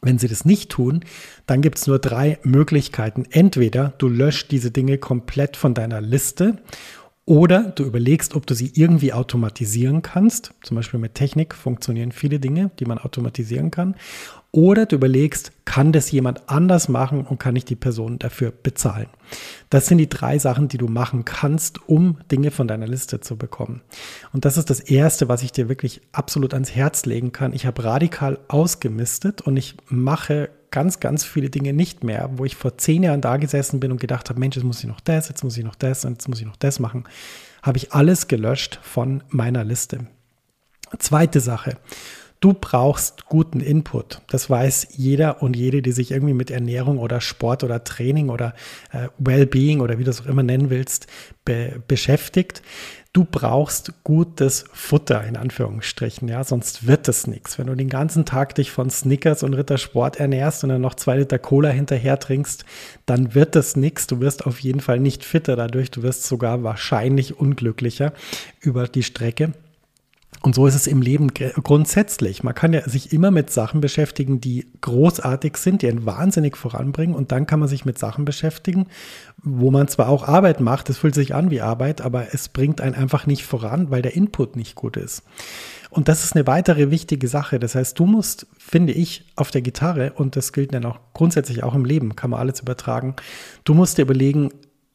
Wenn 0.01 0.17
sie 0.17 0.27
das 0.27 0.45
nicht 0.45 0.71
tun, 0.71 1.01
dann 1.45 1.61
gibt 1.61 1.77
es 1.77 1.85
nur 1.85 1.99
drei 1.99 2.39
Möglichkeiten. 2.43 3.25
Entweder 3.29 3.93
du 3.99 4.07
löscht 4.07 4.51
diese 4.51 4.71
Dinge 4.71 4.97
komplett 4.97 5.55
von 5.55 5.73
deiner 5.75 6.01
Liste 6.01 6.57
oder 7.25 7.71
du 7.75 7.83
überlegst, 7.83 8.35
ob 8.35 8.47
du 8.47 8.55
sie 8.55 8.71
irgendwie 8.73 9.13
automatisieren 9.13 10.01
kannst. 10.01 10.53
Zum 10.63 10.75
Beispiel 10.75 10.99
mit 10.99 11.13
Technik 11.13 11.53
funktionieren 11.53 12.11
viele 12.11 12.39
Dinge, 12.39 12.71
die 12.79 12.85
man 12.85 12.97
automatisieren 12.97 13.69
kann. 13.69 13.95
Oder 14.51 14.87
du 14.87 14.95
überlegst, 14.95 15.51
kann 15.71 15.93
das 15.93 16.11
jemand 16.11 16.49
anders 16.49 16.89
machen 16.89 17.25
und 17.25 17.39
kann 17.39 17.55
ich 17.55 17.63
die 17.63 17.77
Person 17.77 18.19
dafür 18.19 18.51
bezahlen? 18.51 19.07
Das 19.69 19.85
sind 19.85 19.99
die 19.99 20.09
drei 20.09 20.37
Sachen, 20.37 20.67
die 20.67 20.77
du 20.77 20.87
machen 20.87 21.23
kannst, 21.23 21.87
um 21.87 22.17
Dinge 22.29 22.51
von 22.51 22.67
deiner 22.67 22.87
Liste 22.87 23.21
zu 23.21 23.37
bekommen. 23.37 23.79
Und 24.33 24.43
das 24.43 24.57
ist 24.57 24.69
das 24.69 24.81
Erste, 24.81 25.29
was 25.29 25.43
ich 25.43 25.53
dir 25.53 25.69
wirklich 25.69 26.01
absolut 26.11 26.53
ans 26.53 26.75
Herz 26.75 27.05
legen 27.05 27.31
kann. 27.31 27.53
Ich 27.53 27.65
habe 27.65 27.85
radikal 27.85 28.37
ausgemistet 28.49 29.39
und 29.39 29.55
ich 29.55 29.77
mache 29.87 30.49
ganz, 30.71 30.99
ganz 30.99 31.23
viele 31.23 31.49
Dinge 31.49 31.71
nicht 31.71 32.03
mehr, 32.03 32.31
wo 32.33 32.43
ich 32.43 32.57
vor 32.57 32.77
zehn 32.77 33.03
Jahren 33.03 33.21
da 33.21 33.37
gesessen 33.37 33.79
bin 33.79 33.93
und 33.93 34.01
gedacht 34.01 34.29
habe, 34.29 34.41
Mensch, 34.41 34.57
jetzt 34.57 34.65
muss 34.65 34.81
ich 34.81 34.89
noch 34.89 34.99
das, 34.99 35.29
jetzt 35.29 35.41
muss 35.41 35.57
ich 35.57 35.63
noch 35.63 35.75
das 35.75 36.03
und 36.03 36.11
jetzt 36.11 36.27
muss 36.27 36.41
ich 36.41 36.47
noch 36.47 36.57
das 36.57 36.81
machen, 36.81 37.05
habe 37.63 37.77
ich 37.77 37.93
alles 37.93 38.27
gelöscht 38.27 38.77
von 38.83 39.23
meiner 39.29 39.63
Liste. 39.63 39.99
Zweite 40.99 41.39
Sache. 41.39 41.77
Du 42.41 42.55
brauchst 42.55 43.27
guten 43.27 43.59
Input. 43.59 44.19
Das 44.27 44.49
weiß 44.49 44.87
jeder 44.97 45.43
und 45.43 45.55
jede, 45.55 45.83
die 45.83 45.91
sich 45.91 46.09
irgendwie 46.09 46.33
mit 46.33 46.49
Ernährung 46.49 46.97
oder 46.97 47.21
Sport 47.21 47.63
oder 47.63 47.83
Training 47.83 48.29
oder 48.29 48.55
äh, 48.91 49.09
Wellbeing 49.19 49.79
oder 49.79 49.99
wie 49.99 50.03
du 50.03 50.09
es 50.09 50.21
auch 50.21 50.25
immer 50.25 50.41
nennen 50.41 50.71
willst, 50.71 51.05
be 51.45 51.83
beschäftigt. 51.87 52.63
Du 53.13 53.27
brauchst 53.29 54.03
gutes 54.03 54.65
Futter 54.73 55.23
in 55.23 55.37
Anführungsstrichen, 55.37 56.27
ja, 56.29 56.43
sonst 56.43 56.87
wird 56.87 57.07
es 57.07 57.27
nichts. 57.27 57.59
Wenn 57.59 57.67
du 57.67 57.75
den 57.75 57.89
ganzen 57.89 58.25
Tag 58.25 58.55
dich 58.55 58.71
von 58.71 58.89
Snickers 58.89 59.43
und 59.43 59.53
Rittersport 59.53 60.15
ernährst 60.15 60.63
und 60.63 60.71
dann 60.71 60.81
noch 60.81 60.95
zwei 60.95 61.17
Liter 61.17 61.37
Cola 61.37 61.69
hinterher 61.69 62.17
trinkst, 62.17 62.65
dann 63.05 63.35
wird 63.35 63.55
es 63.55 63.75
nichts. 63.75 64.07
Du 64.07 64.19
wirst 64.19 64.47
auf 64.47 64.61
jeden 64.61 64.79
Fall 64.79 64.99
nicht 64.99 65.25
fitter 65.25 65.55
dadurch. 65.55 65.91
Du 65.91 66.01
wirst 66.01 66.23
sogar 66.23 66.63
wahrscheinlich 66.63 67.37
unglücklicher 67.37 68.13
über 68.61 68.87
die 68.87 69.03
Strecke. 69.03 69.53
Und 70.43 70.55
so 70.55 70.65
ist 70.65 70.73
es 70.73 70.87
im 70.87 71.03
Leben 71.03 71.31
grundsätzlich. 71.33 72.41
Man 72.41 72.55
kann 72.55 72.73
ja 72.73 72.81
sich 72.89 73.13
immer 73.13 73.29
mit 73.29 73.51
Sachen 73.51 73.79
beschäftigen, 73.79 74.41
die 74.41 74.65
großartig 74.81 75.55
sind, 75.57 75.83
die 75.83 75.87
einen 75.87 76.07
wahnsinnig 76.07 76.57
voranbringen. 76.57 77.15
Und 77.15 77.31
dann 77.31 77.45
kann 77.45 77.59
man 77.59 77.69
sich 77.69 77.85
mit 77.85 77.99
Sachen 77.99 78.25
beschäftigen, 78.25 78.87
wo 79.43 79.69
man 79.69 79.87
zwar 79.87 80.09
auch 80.09 80.27
Arbeit 80.27 80.59
macht, 80.59 80.89
es 80.89 80.97
fühlt 80.97 81.13
sich 81.13 81.35
an 81.35 81.51
wie 81.51 81.61
Arbeit, 81.61 82.01
aber 82.01 82.33
es 82.33 82.49
bringt 82.49 82.81
einen 82.81 82.95
einfach 82.95 83.27
nicht 83.27 83.45
voran, 83.45 83.91
weil 83.91 84.01
der 84.01 84.15
Input 84.15 84.55
nicht 84.55 84.73
gut 84.73 84.97
ist. 84.97 85.23
Und 85.91 86.07
das 86.07 86.23
ist 86.23 86.35
eine 86.35 86.47
weitere 86.47 86.89
wichtige 86.89 87.27
Sache. 87.27 87.59
Das 87.59 87.75
heißt, 87.75 87.99
du 87.99 88.05
musst, 88.07 88.47
finde 88.57 88.93
ich, 88.93 89.25
auf 89.35 89.51
der 89.51 89.61
Gitarre, 89.61 90.13
und 90.13 90.35
das 90.35 90.53
gilt 90.53 90.73
dann 90.73 90.85
auch 90.85 90.99
grundsätzlich 91.13 91.63
auch 91.63 91.75
im 91.75 91.85
Leben, 91.85 92.15
kann 92.15 92.31
man 92.31 92.39
alles 92.39 92.61
übertragen, 92.61 93.15
du 93.63 93.75
musst 93.75 93.99
dir 93.99 94.03
überlegen, 94.03 94.49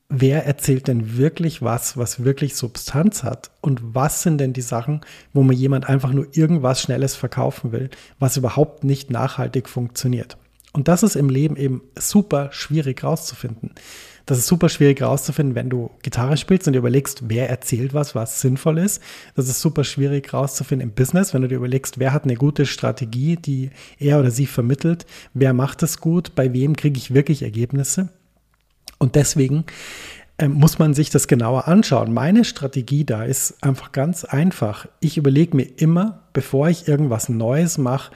wer 0.08 0.46
erzählt 0.46 0.88
denn 0.88 1.16
wirklich 1.16 1.62
was, 1.62 1.96
was 1.96 2.24
wirklich 2.24 2.54
Substanz 2.56 3.22
hat? 3.22 3.50
Und 3.60 3.94
was 3.94 4.22
sind 4.22 4.38
denn 4.38 4.52
die 4.52 4.62
Sachen, 4.62 5.00
wo 5.32 5.42
mir 5.42 5.54
jemand 5.54 5.88
einfach 5.88 6.12
nur 6.12 6.26
irgendwas 6.32 6.80
Schnelles 6.80 7.16
verkaufen 7.16 7.72
will, 7.72 7.90
was 8.18 8.36
überhaupt 8.36 8.84
nicht 8.84 9.10
nachhaltig 9.10 9.68
funktioniert? 9.68 10.36
Und 10.72 10.88
das 10.88 11.02
ist 11.02 11.16
im 11.16 11.30
Leben 11.30 11.56
eben 11.56 11.80
super 11.98 12.50
schwierig 12.52 13.02
rauszufinden. 13.02 13.72
Das 14.26 14.38
ist 14.38 14.48
super 14.48 14.68
schwierig 14.68 15.00
rauszufinden, 15.00 15.54
wenn 15.54 15.70
du 15.70 15.90
Gitarre 16.02 16.36
spielst 16.36 16.66
und 16.66 16.72
dir 16.72 16.80
überlegst, 16.80 17.28
wer 17.28 17.48
erzählt 17.48 17.94
was, 17.94 18.16
was 18.16 18.40
sinnvoll 18.40 18.78
ist. 18.78 19.00
Das 19.36 19.48
ist 19.48 19.60
super 19.60 19.84
schwierig 19.84 20.34
rauszufinden 20.34 20.88
im 20.88 20.94
Business, 20.94 21.32
wenn 21.32 21.42
du 21.42 21.48
dir 21.48 21.54
überlegst, 21.54 22.00
wer 22.00 22.12
hat 22.12 22.24
eine 22.24 22.34
gute 22.34 22.66
Strategie, 22.66 23.36
die 23.36 23.70
er 24.00 24.18
oder 24.18 24.32
sie 24.32 24.46
vermittelt, 24.46 25.06
wer 25.32 25.52
macht 25.52 25.84
es 25.84 26.00
gut, 26.00 26.34
bei 26.34 26.52
wem 26.52 26.74
kriege 26.74 26.98
ich 26.98 27.14
wirklich 27.14 27.42
Ergebnisse. 27.42 28.08
Und 28.98 29.14
deswegen 29.14 29.64
ähm, 30.38 30.52
muss 30.52 30.78
man 30.78 30.94
sich 30.94 31.10
das 31.10 31.28
genauer 31.28 31.68
anschauen. 31.68 32.12
Meine 32.12 32.44
Strategie 32.44 33.04
da 33.04 33.24
ist 33.24 33.62
einfach 33.62 33.92
ganz 33.92 34.24
einfach. 34.24 34.86
Ich 35.00 35.16
überlege 35.16 35.56
mir 35.56 35.66
immer, 35.76 36.22
bevor 36.32 36.68
ich 36.68 36.88
irgendwas 36.88 37.28
Neues 37.28 37.78
mache, 37.78 38.12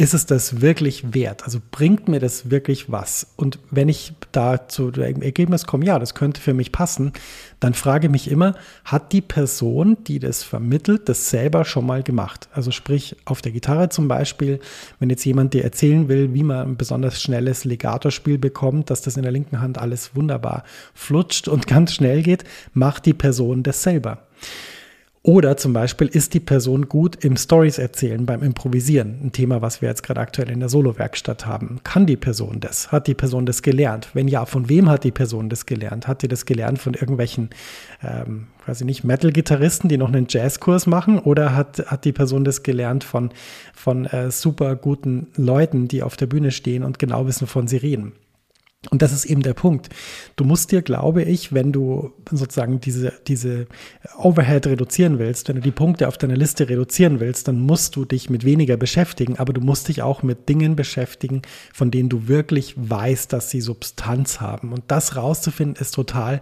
ist 0.00 0.14
es 0.14 0.26
das 0.26 0.60
wirklich 0.60 1.12
wert? 1.12 1.42
Also 1.42 1.58
bringt 1.72 2.06
mir 2.06 2.20
das 2.20 2.52
wirklich 2.52 2.90
was? 2.90 3.26
Und 3.34 3.58
wenn 3.72 3.88
ich 3.88 4.12
da 4.30 4.68
zu 4.68 4.92
dem 4.92 5.22
Ergebnis 5.22 5.66
komme, 5.66 5.84
ja, 5.84 5.98
das 5.98 6.14
könnte 6.14 6.40
für 6.40 6.54
mich 6.54 6.70
passen, 6.70 7.12
dann 7.58 7.74
frage 7.74 8.08
mich 8.08 8.30
immer, 8.30 8.54
hat 8.84 9.12
die 9.12 9.20
Person, 9.20 9.96
die 10.04 10.20
das 10.20 10.44
vermittelt, 10.44 11.08
das 11.08 11.30
selber 11.30 11.64
schon 11.64 11.84
mal 11.84 12.04
gemacht? 12.04 12.48
Also 12.52 12.70
sprich, 12.70 13.16
auf 13.24 13.42
der 13.42 13.50
Gitarre 13.50 13.88
zum 13.88 14.06
Beispiel, 14.06 14.60
wenn 15.00 15.10
jetzt 15.10 15.24
jemand 15.24 15.52
dir 15.52 15.64
erzählen 15.64 16.08
will, 16.08 16.32
wie 16.32 16.44
man 16.44 16.68
ein 16.68 16.76
besonders 16.76 17.20
schnelles 17.20 17.64
Legato-Spiel 17.64 18.38
bekommt, 18.38 18.90
dass 18.90 19.02
das 19.02 19.16
in 19.16 19.24
der 19.24 19.32
linken 19.32 19.60
Hand 19.60 19.78
alles 19.78 20.14
wunderbar 20.14 20.62
flutscht 20.94 21.48
und 21.48 21.66
ganz 21.66 21.92
schnell 21.92 22.22
geht, 22.22 22.44
macht 22.72 23.04
die 23.04 23.14
Person 23.14 23.64
das 23.64 23.82
selber. 23.82 24.22
Oder 25.28 25.58
zum 25.58 25.74
Beispiel 25.74 26.06
ist 26.06 26.32
die 26.32 26.40
Person 26.40 26.88
gut 26.88 27.22
im 27.22 27.36
Stories 27.36 27.76
erzählen, 27.76 28.24
beim 28.24 28.42
Improvisieren. 28.42 29.18
Ein 29.22 29.30
Thema, 29.30 29.60
was 29.60 29.82
wir 29.82 29.90
jetzt 29.90 30.02
gerade 30.02 30.20
aktuell 30.20 30.48
in 30.48 30.60
der 30.60 30.70
Solo-Werkstatt 30.70 31.44
haben. 31.44 31.80
Kann 31.84 32.06
die 32.06 32.16
Person 32.16 32.60
das? 32.60 32.90
Hat 32.92 33.06
die 33.08 33.12
Person 33.12 33.44
das 33.44 33.60
gelernt? 33.60 34.08
Wenn 34.14 34.26
ja, 34.26 34.46
von 34.46 34.70
wem 34.70 34.88
hat 34.88 35.04
die 35.04 35.10
Person 35.10 35.50
das 35.50 35.66
gelernt? 35.66 36.08
Hat 36.08 36.22
die 36.22 36.28
das 36.28 36.46
gelernt 36.46 36.78
von 36.78 36.94
irgendwelchen, 36.94 37.50
ähm, 38.02 38.46
weiß 38.64 38.80
ich 38.80 38.86
nicht, 38.86 39.04
Metal-Gitarristen, 39.04 39.90
die 39.90 39.98
noch 39.98 40.08
einen 40.08 40.28
Jazzkurs 40.30 40.86
machen? 40.86 41.18
Oder 41.18 41.54
hat, 41.54 41.84
hat 41.88 42.06
die 42.06 42.12
Person 42.12 42.44
das 42.44 42.62
gelernt 42.62 43.04
von, 43.04 43.28
von 43.74 44.06
äh, 44.06 44.30
super 44.30 44.76
guten 44.76 45.26
Leuten, 45.36 45.88
die 45.88 46.02
auf 46.02 46.16
der 46.16 46.24
Bühne 46.24 46.52
stehen 46.52 46.82
und 46.82 46.98
genau 46.98 47.26
wissen, 47.26 47.46
von 47.46 47.68
sie 47.68 47.76
reden? 47.76 48.14
Und 48.90 49.02
das 49.02 49.12
ist 49.12 49.24
eben 49.24 49.42
der 49.42 49.54
Punkt. 49.54 49.88
Du 50.36 50.44
musst 50.44 50.70
dir, 50.70 50.82
glaube 50.82 51.24
ich, 51.24 51.52
wenn 51.52 51.72
du 51.72 52.12
sozusagen 52.30 52.78
diese, 52.78 53.12
diese 53.26 53.66
Overhead 54.16 54.68
reduzieren 54.68 55.18
willst, 55.18 55.48
wenn 55.48 55.56
du 55.56 55.62
die 55.62 55.72
Punkte 55.72 56.06
auf 56.06 56.16
deiner 56.16 56.36
Liste 56.36 56.68
reduzieren 56.68 57.18
willst, 57.18 57.48
dann 57.48 57.60
musst 57.60 57.96
du 57.96 58.04
dich 58.04 58.30
mit 58.30 58.44
weniger 58.44 58.76
beschäftigen, 58.76 59.36
aber 59.36 59.52
du 59.52 59.60
musst 59.60 59.88
dich 59.88 60.02
auch 60.02 60.22
mit 60.22 60.48
Dingen 60.48 60.76
beschäftigen, 60.76 61.42
von 61.72 61.90
denen 61.90 62.08
du 62.08 62.28
wirklich 62.28 62.74
weißt, 62.76 63.32
dass 63.32 63.50
sie 63.50 63.60
Substanz 63.60 64.40
haben. 64.40 64.72
Und 64.72 64.84
das 64.86 65.16
rauszufinden 65.16 65.82
ist 65.82 65.94
total 65.94 66.38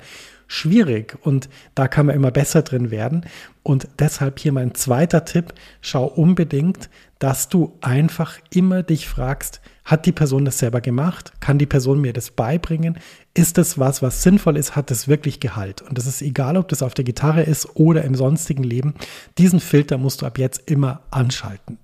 schwierig 0.46 1.16
und 1.22 1.48
da 1.74 1.88
kann 1.88 2.06
man 2.06 2.14
immer 2.14 2.30
besser 2.30 2.62
drin 2.62 2.90
werden. 2.90 3.24
Und 3.62 3.88
deshalb 3.98 4.38
hier 4.38 4.52
mein 4.52 4.74
zweiter 4.74 5.24
Tipp, 5.24 5.54
schau 5.80 6.04
unbedingt, 6.04 6.88
dass 7.18 7.48
du 7.48 7.76
einfach 7.80 8.38
immer 8.52 8.82
dich 8.82 9.08
fragst, 9.08 9.60
hat 9.84 10.04
die 10.04 10.12
Person 10.12 10.44
das 10.44 10.58
selber 10.58 10.80
gemacht? 10.80 11.32
Kann 11.40 11.58
die 11.58 11.66
Person 11.66 12.00
mir 12.00 12.12
das 12.12 12.30
beibringen? 12.30 12.98
Ist 13.34 13.56
das 13.56 13.78
was, 13.78 14.02
was 14.02 14.22
sinnvoll 14.22 14.56
ist? 14.56 14.74
Hat 14.74 14.90
das 14.90 15.08
wirklich 15.08 15.40
Gehalt? 15.40 15.80
Und 15.82 15.96
das 15.96 16.06
ist 16.06 16.22
egal, 16.22 16.56
ob 16.56 16.68
das 16.68 16.82
auf 16.82 16.94
der 16.94 17.04
Gitarre 17.04 17.42
ist 17.42 17.76
oder 17.76 18.04
im 18.04 18.14
sonstigen 18.14 18.64
Leben. 18.64 18.94
Diesen 19.38 19.60
Filter 19.60 19.96
musst 19.96 20.22
du 20.22 20.26
ab 20.26 20.38
jetzt 20.38 20.68
immer 20.68 21.02
anschalten. 21.10 21.78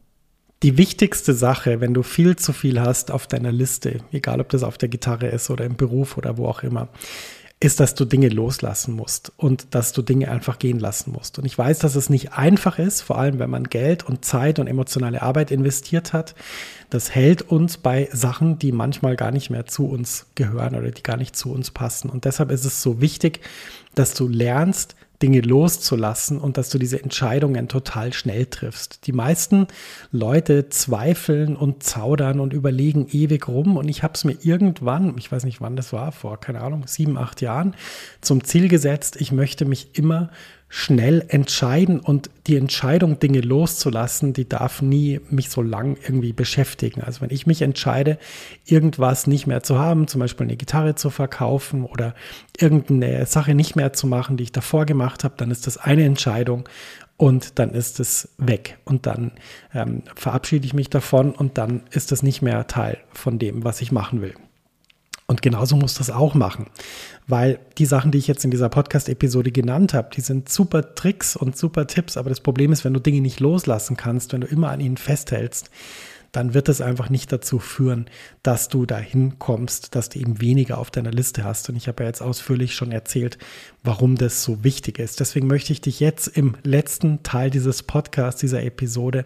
Die 0.63 0.79
wichtigste 0.79 1.35
Sache, 1.35 1.81
wenn 1.81 1.95
du 1.95 2.03
viel 2.03 2.37
zu 2.37 2.53
viel 2.53 2.81
hast 2.81 3.11
auf 3.11 3.27
deiner 3.27 3.51
Liste, 3.51 3.99
egal 4.13 4.41
ob 4.41 4.49
das 4.49 4.63
auf 4.63 4.79
der 4.79 4.89
Gitarre 4.89 5.29
ist 5.29 5.51
oder 5.51 5.65
im 5.65 5.77
Beruf 5.77 6.17
oder 6.17 6.37
wo 6.37 6.47
auch 6.47 6.63
immer, 6.63 6.89
ist, 7.63 7.79
dass 7.79 7.95
du 7.95 8.05
Dinge 8.05 8.29
loslassen 8.29 8.95
musst 8.95 9.33
und 9.37 9.75
dass 9.75 9.93
du 9.93 10.03
Dinge 10.03 10.29
einfach 10.31 10.59
gehen 10.59 10.81
lassen 10.81 11.13
musst. 11.13 11.39
Und 11.39 11.45
ich 11.45 11.57
weiß, 11.57 11.79
dass 11.79 11.95
es 11.95 12.11
nicht 12.11 12.33
einfach 12.33 12.81
ist, 12.81 13.03
vor 13.03 13.19
allem 13.19 13.39
wenn 13.39 13.51
man 13.51 13.65
Geld 13.65 14.03
und 14.03 14.25
Zeit 14.25 14.59
und 14.59 14.67
emotionale 14.67 15.23
Arbeit 15.23 15.53
investiert 15.53 16.13
hat. 16.13 16.35
Das 16.91 17.15
hält 17.15 17.43
uns 17.43 17.79
bei 17.79 18.09
Sachen, 18.13 18.59
die 18.59 18.73
manchmal 18.73 19.15
gar 19.15 19.31
nicht 19.31 19.49
mehr 19.49 19.65
zu 19.67 19.87
uns 19.87 20.27
gehören 20.35 20.75
oder 20.75 20.91
die 20.91 21.05
gar 21.05 21.17
nicht 21.17 21.37
zu 21.37 21.53
uns 21.53 21.71
passen. 21.71 22.11
Und 22.11 22.25
deshalb 22.25 22.51
ist 22.51 22.65
es 22.65 22.83
so 22.83 23.01
wichtig, 23.01 23.41
dass 23.95 24.15
du 24.15 24.27
lernst, 24.27 24.97
Dinge 25.23 25.41
loszulassen 25.41 26.39
und 26.39 26.57
dass 26.59 26.69
du 26.69 26.79
diese 26.79 27.03
Entscheidungen 27.03 27.69
total 27.69 28.13
schnell 28.13 28.47
triffst. 28.47 29.07
Die 29.07 29.13
meisten 29.13 29.69
Leute 30.11 30.69
zweifeln 30.69 31.57
und 31.57 31.83
zaudern 31.83 32.41
und 32.41 32.53
überlegen 32.53 33.07
ewig 33.11 33.47
rum 33.47 33.77
und 33.77 33.89
ich 33.89 34.03
habe 34.03 34.15
es 34.15 34.25
mir 34.25 34.37
irgendwann, 34.43 35.17
ich 35.19 35.31
weiß 35.31 35.45
nicht 35.45 35.61
wann 35.61 35.77
das 35.77 35.93
war, 35.93 36.13
vor 36.13 36.41
keine 36.41 36.61
Ahnung, 36.61 36.85
sieben, 36.87 37.17
acht 37.17 37.41
Jahren, 37.41 37.75
zum 38.21 38.43
Ziel 38.45 38.69
gesetzt, 38.69 39.17
ich 39.21 39.33
möchte 39.33 39.65
mich 39.65 39.97
immer 39.97 40.31
schnell 40.75 41.23
entscheiden 41.29 42.01
und 42.01 42.31
die 42.47 42.57
Entscheidung, 42.57 43.19
Dinge 43.19 43.43
loszulassen, 43.43 44.33
die 44.33 44.49
darf 44.49 44.81
nie 44.81 45.21
mich 45.29 45.51
so 45.51 45.61
lang 45.61 45.99
irgendwie 46.03 46.33
beschäftigen. 46.33 47.03
Also 47.03 47.21
wenn 47.21 47.29
ich 47.29 47.47
mich 47.47 47.61
entscheide, 47.61 48.17
irgendwas 48.65 49.27
nicht 49.27 49.47
mehr 49.47 49.63
zu 49.63 49.79
haben, 49.79 50.09
zum 50.09 50.21
Beispiel 50.21 50.47
eine 50.47 50.57
Gitarre 50.57 50.95
zu 50.95 51.11
verkaufen 51.11 51.85
oder 51.85 52.15
irgendeine 52.59 53.27
Sache 53.27 53.55
nicht 53.55 53.77
mehr 53.77 53.93
zu 53.93 54.07
machen, 54.07 54.39
die 54.39 54.45
ich 54.45 54.53
davor 54.53 54.87
gemacht 54.87 55.25
habe, 55.25 55.35
dann 55.37 55.51
ist 55.51 55.67
das 55.67 55.77
eine 55.77 56.05
Entscheidung 56.05 56.67
und 57.19 57.59
dann 57.59 57.73
ist 57.73 58.01
es 58.01 58.31
weg 58.39 58.79
und 58.87 59.05
dann 59.05 59.33
ähm, 59.75 60.03
verabschiede 60.17 60.65
ich 60.65 60.73
mich 60.73 60.89
davon 60.89 61.33
und 61.33 61.59
dann 61.59 61.83
ist 61.91 62.13
das 62.13 62.23
nicht 62.23 62.41
mehr 62.41 62.67
Teil 62.67 62.97
von 63.13 63.39
dem, 63.39 63.63
was 63.63 63.83
ich 63.83 63.93
machen 63.93 64.23
will. 64.23 64.33
Und 65.33 65.41
genauso 65.41 65.77
muss 65.77 65.95
das 65.95 66.11
auch 66.11 66.35
machen, 66.35 66.67
weil 67.27 67.59
die 67.79 67.87
Sachen, 67.87 68.11
die 68.11 68.19
ich 68.19 68.27
jetzt 68.27 68.45
in 68.45 68.51
dieser 68.51 68.69
Podcast-Episode 68.69 69.51
genannt 69.51 69.95
habe, 69.95 70.11
die 70.15 70.21
sind 70.21 70.51
super 70.51 70.95
Tricks 70.95 71.37
und 71.37 71.57
super 71.57 71.87
Tipps, 71.87 72.19
aber 72.19 72.29
das 72.29 72.43
Problem 72.43 72.71
ist, 72.71 72.85
wenn 72.85 72.93
du 72.93 73.01
Dinge 73.01 73.23
nicht 73.23 73.41
loslassen 73.41 73.97
kannst, 73.97 74.35
wenn 74.35 74.43
du 74.43 74.47
immer 74.47 74.69
an 74.69 74.81
ihnen 74.81 74.99
festhältst, 74.99 75.71
dann 76.33 76.53
wird 76.53 76.69
es 76.69 76.83
einfach 76.83 77.09
nicht 77.09 77.33
dazu 77.33 77.59
führen, 77.59 78.11
dass 78.43 78.69
du 78.69 78.85
dahin 78.85 79.39
kommst, 79.39 79.95
dass 79.95 80.11
du 80.11 80.19
eben 80.19 80.43
weniger 80.43 80.77
auf 80.77 80.91
deiner 80.91 81.11
Liste 81.11 81.45
hast. 81.45 81.71
Und 81.71 81.77
ich 81.77 81.89
habe 81.89 82.03
ja 82.03 82.09
jetzt 82.09 82.21
ausführlich 82.21 82.75
schon 82.75 82.93
erzählt, 82.93 83.39
warum 83.83 84.17
das 84.17 84.43
so 84.43 84.63
wichtig 84.63 84.99
ist. 84.99 85.19
Deswegen 85.19 85.47
möchte 85.47 85.73
ich 85.73 85.81
dich 85.81 85.99
jetzt 85.99 86.27
im 86.27 86.57
letzten 86.63 87.23
Teil 87.23 87.49
dieses 87.49 87.85
Podcasts, 87.85 88.43
dieser 88.43 88.63
Episode, 88.63 89.25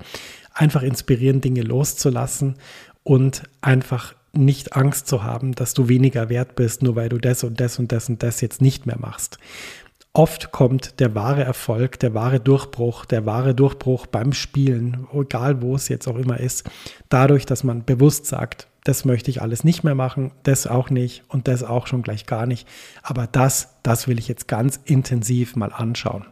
einfach 0.55 0.83
inspirieren, 0.83 1.41
Dinge 1.41 1.63
loszulassen 1.63 2.55
und 3.03 3.43
einfach 3.61 4.15
nicht 4.37 4.75
Angst 4.75 5.07
zu 5.07 5.23
haben, 5.23 5.55
dass 5.55 5.75
du 5.75 5.89
weniger 5.89 6.29
wert 6.29 6.55
bist, 6.55 6.83
nur 6.83 6.97
weil 6.97 7.09
du 7.09 7.19
das 7.19 7.45
und 7.45 7.61
das 7.61 7.79
und 7.79 7.93
das 7.93 8.09
und 8.09 8.23
das 8.23 8.41
jetzt 8.41 8.61
nicht 8.61 8.87
mehr 8.87 8.99
machst. 8.99 9.39
Oft 10.13 10.51
kommt 10.51 10.99
der 11.01 11.15
wahre 11.15 11.45
Erfolg, 11.45 11.99
der 12.01 12.15
wahre 12.15 12.41
Durchbruch, 12.41 13.05
der 13.05 13.27
wahre 13.27 13.55
Durchbruch 13.55 14.07
beim 14.07 14.33
Spielen, 14.33 15.07
egal 15.13 15.61
wo 15.61 15.75
es 15.75 15.89
jetzt 15.89 16.09
auch 16.09 16.17
immer 16.17 16.41
ist, 16.41 16.69
dadurch, 17.11 17.45
dass 17.45 17.65
man 17.65 17.85
bewusst 17.85 18.25
sagt, 18.25 18.67
das 18.85 19.05
möchte 19.05 19.31
ich 19.31 19.43
alles 19.43 19.65
nicht 19.65 19.85
mehr 19.85 19.95
machen, 19.95 20.31
das 20.45 20.67
auch 20.67 20.91
nicht 20.91 21.25
und 21.29 21.49
das 21.49 21.63
auch 21.63 21.87
schon 21.87 22.03
gleich 22.03 22.25
gar 22.25 22.47
nicht. 22.47 22.67
Aber 23.03 23.27
das, 23.27 23.77
das 23.83 24.09
will 24.09 24.19
ich 24.19 24.29
jetzt 24.29 24.49
ganz 24.49 24.81
intensiv 24.85 25.55
mal 25.55 25.73
anschauen. 25.73 26.25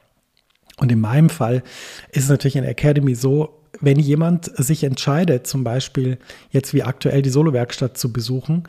Und 0.78 0.90
in 0.90 1.00
meinem 1.00 1.28
Fall 1.28 1.62
ist 2.10 2.24
es 2.24 2.30
natürlich 2.30 2.56
in 2.56 2.62
der 2.62 2.70
Academy 2.70 3.14
so, 3.14 3.63
wenn 3.80 3.98
jemand 3.98 4.50
sich 4.56 4.84
entscheidet, 4.84 5.46
zum 5.46 5.64
Beispiel 5.64 6.18
jetzt 6.50 6.74
wie 6.74 6.82
aktuell 6.82 7.22
die 7.22 7.30
Solo-Werkstatt 7.30 7.98
zu 7.98 8.12
besuchen, 8.12 8.64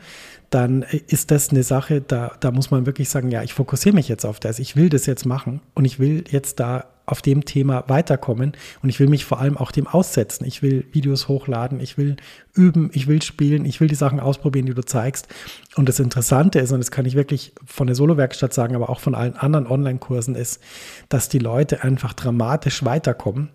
dann 0.50 0.82
ist 0.82 1.30
das 1.30 1.50
eine 1.50 1.62
Sache, 1.62 2.00
da, 2.00 2.32
da 2.40 2.50
muss 2.50 2.70
man 2.70 2.86
wirklich 2.86 3.08
sagen, 3.08 3.30
ja, 3.30 3.42
ich 3.42 3.54
fokussiere 3.54 3.94
mich 3.94 4.08
jetzt 4.08 4.24
auf 4.24 4.40
das, 4.40 4.58
ich 4.58 4.76
will 4.76 4.88
das 4.88 5.06
jetzt 5.06 5.26
machen 5.26 5.60
und 5.74 5.84
ich 5.84 5.98
will 5.98 6.24
jetzt 6.30 6.60
da 6.60 6.86
auf 7.06 7.22
dem 7.22 7.44
Thema 7.44 7.84
weiterkommen 7.86 8.52
und 8.82 8.88
ich 8.88 8.98
will 8.98 9.08
mich 9.08 9.24
vor 9.24 9.40
allem 9.40 9.56
auch 9.56 9.70
dem 9.70 9.86
aussetzen. 9.86 10.44
Ich 10.44 10.60
will 10.60 10.86
Videos 10.90 11.28
hochladen, 11.28 11.80
ich 11.80 11.96
will 11.96 12.16
üben, 12.52 12.90
ich 12.92 13.06
will 13.06 13.22
spielen, 13.22 13.64
ich 13.64 13.80
will 13.80 13.86
die 13.86 13.94
Sachen 13.94 14.18
ausprobieren, 14.18 14.66
die 14.66 14.74
du 14.74 14.84
zeigst. 14.84 15.28
Und 15.76 15.88
das 15.88 16.00
Interessante 16.00 16.58
ist, 16.58 16.72
und 16.72 16.78
das 16.78 16.90
kann 16.90 17.06
ich 17.06 17.14
wirklich 17.14 17.52
von 17.64 17.86
der 17.86 17.94
Solo-Werkstatt 17.94 18.52
sagen, 18.52 18.74
aber 18.74 18.90
auch 18.90 18.98
von 18.98 19.14
allen 19.14 19.36
anderen 19.36 19.68
Online-Kursen, 19.68 20.34
ist, 20.34 20.60
dass 21.08 21.28
die 21.28 21.38
Leute 21.38 21.84
einfach 21.84 22.12
dramatisch 22.12 22.84
weiterkommen 22.84 23.50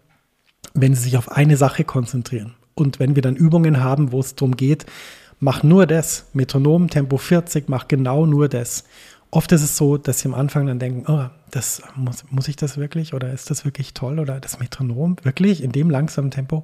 wenn 0.73 0.95
sie 0.95 1.03
sich 1.03 1.17
auf 1.17 1.31
eine 1.31 1.57
Sache 1.57 1.83
konzentrieren. 1.83 2.53
Und 2.75 2.99
wenn 2.99 3.15
wir 3.15 3.21
dann 3.21 3.35
Übungen 3.35 3.83
haben, 3.83 4.11
wo 4.11 4.19
es 4.19 4.35
darum 4.35 4.55
geht, 4.55 4.85
mach 5.39 5.63
nur 5.63 5.85
das, 5.85 6.25
Metronom, 6.33 6.89
Tempo 6.89 7.17
40, 7.17 7.67
mach 7.67 7.87
genau 7.87 8.25
nur 8.25 8.47
das. 8.47 8.85
Oft 9.29 9.51
ist 9.51 9.63
es 9.63 9.77
so, 9.77 9.97
dass 9.97 10.19
sie 10.19 10.27
am 10.27 10.33
Anfang 10.33 10.67
dann 10.67 10.79
denken, 10.79 11.05
oh, 11.11 11.25
das 11.51 11.81
muss, 11.95 12.25
muss 12.29 12.47
ich 12.47 12.55
das 12.55 12.77
wirklich 12.77 13.13
oder 13.13 13.31
ist 13.31 13.49
das 13.49 13.65
wirklich 13.65 13.93
toll 13.93 14.19
oder 14.19 14.39
das 14.39 14.59
Metronom 14.59 15.17
wirklich 15.23 15.63
in 15.63 15.71
dem 15.71 15.89
langsamen 15.89 16.31
Tempo? 16.31 16.63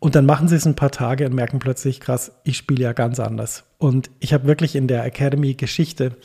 Und 0.00 0.14
dann 0.14 0.26
machen 0.26 0.48
sie 0.48 0.56
es 0.56 0.66
ein 0.66 0.76
paar 0.76 0.90
Tage 0.90 1.24
und 1.24 1.34
merken 1.34 1.60
plötzlich, 1.60 2.00
krass, 2.00 2.32
ich 2.44 2.56
spiele 2.56 2.82
ja 2.82 2.92
ganz 2.92 3.20
anders. 3.20 3.64
Und 3.78 4.10
ich 4.20 4.34
habe 4.34 4.46
wirklich 4.46 4.76
in 4.76 4.86
der 4.86 5.04
Academy 5.04 5.54
Geschichte 5.54 6.16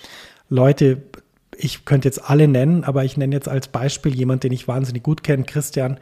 Leute 0.50 1.02
ich 1.60 1.86
könnte 1.86 2.08
jetzt 2.08 2.30
alle 2.30 2.48
nennen, 2.48 2.84
aber 2.84 3.04
ich 3.04 3.18
nenne 3.18 3.36
jetzt 3.36 3.50
als 3.50 3.68
Beispiel 3.68 4.16
jemand, 4.16 4.44
den 4.44 4.54
ich 4.54 4.68
wahnsinnig 4.68 5.04
gut 5.04 5.24
kenne, 5.24 5.44
Christian, 5.44 6.00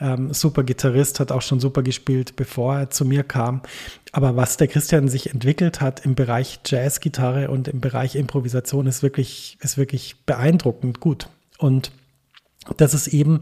ähm, 0.00 0.32
super 0.32 0.62
Gitarrist, 0.62 1.20
hat 1.20 1.32
auch 1.32 1.42
schon 1.42 1.60
super 1.60 1.82
gespielt, 1.82 2.36
bevor 2.36 2.76
er 2.76 2.90
zu 2.90 3.04
mir 3.04 3.24
kam. 3.24 3.62
Aber 4.12 4.36
was 4.36 4.56
der 4.56 4.68
Christian 4.68 5.08
sich 5.08 5.30
entwickelt 5.30 5.80
hat 5.80 6.04
im 6.04 6.14
Bereich 6.14 6.60
Jazzgitarre 6.64 7.50
und 7.50 7.68
im 7.68 7.80
Bereich 7.80 8.14
Improvisation 8.14 8.86
ist 8.86 9.02
wirklich, 9.02 9.58
ist 9.60 9.76
wirklich 9.76 10.16
beeindruckend 10.24 11.00
gut. 11.00 11.28
Und 11.58 11.90
das 12.76 12.94
ist 12.94 13.08
eben, 13.08 13.40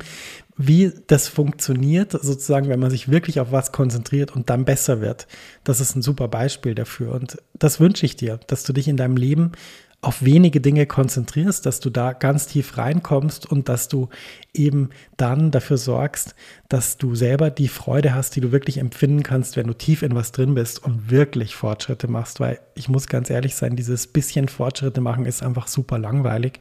wie 0.57 0.93
das 1.07 1.29
funktioniert, 1.29 2.13
sozusagen, 2.13 2.69
wenn 2.69 2.81
man 2.81 2.91
sich 2.91 3.11
wirklich 3.11 3.41
auf 3.41 3.53
was 3.53 3.73
konzentriert 3.73 4.35
und 4.35 4.49
dann 4.49 4.65
besser 4.65 5.01
wird. 5.01 5.27
Das 5.63 5.81
ist 5.81 5.95
ein 5.95 6.03
super 6.03 6.29
Beispiel 6.29 6.75
dafür. 6.75 7.13
Und 7.13 7.37
das 7.55 7.81
wünsche 7.81 8.07
ich 8.07 8.17
dir, 8.17 8.41
dass 8.47 8.63
du 8.65 8.73
dich 8.73 8.89
in 8.89 8.97
deinem 8.97 9.17
Leben 9.17 9.53
auf 10.03 10.25
wenige 10.25 10.63
Dinge 10.63 10.87
konzentrierst, 10.87 11.67
dass 11.67 11.79
du 11.81 11.91
da 11.91 12.15
ganz 12.15 12.47
tief 12.47 12.79
reinkommst 12.79 13.45
und 13.51 13.69
dass 13.69 13.89
du 13.89 14.09
eben 14.55 14.89
dann 15.19 15.51
dafür 15.51 15.77
sorgst, 15.77 16.35
dass 16.71 16.97
du 16.97 17.15
selber 17.15 17.51
die 17.51 17.69
Freude 17.69 18.15
hast, 18.15 18.35
die 18.35 18.41
du 18.41 18.51
wirklich 18.51 18.79
empfinden 18.79 19.23
kannst, 19.23 19.57
wenn 19.57 19.67
du 19.67 19.75
tief 19.75 20.03
in 20.03 20.15
was 20.15 20.33
drin 20.33 20.55
bist 20.55 20.83
und 20.83 21.11
wirklich 21.11 21.55
Fortschritte 21.55 22.09
machst. 22.09 22.41
Weil 22.41 22.61
ich 22.75 22.89
muss 22.89 23.09
ganz 23.09 23.29
ehrlich 23.29 23.55
sein, 23.55 23.77
dieses 23.77 24.07
bisschen 24.07 24.49
Fortschritte 24.49 25.03
machen 25.03 25.27
ist 25.27 25.43
einfach 25.43 25.67
super 25.67 25.99
langweilig 25.99 26.61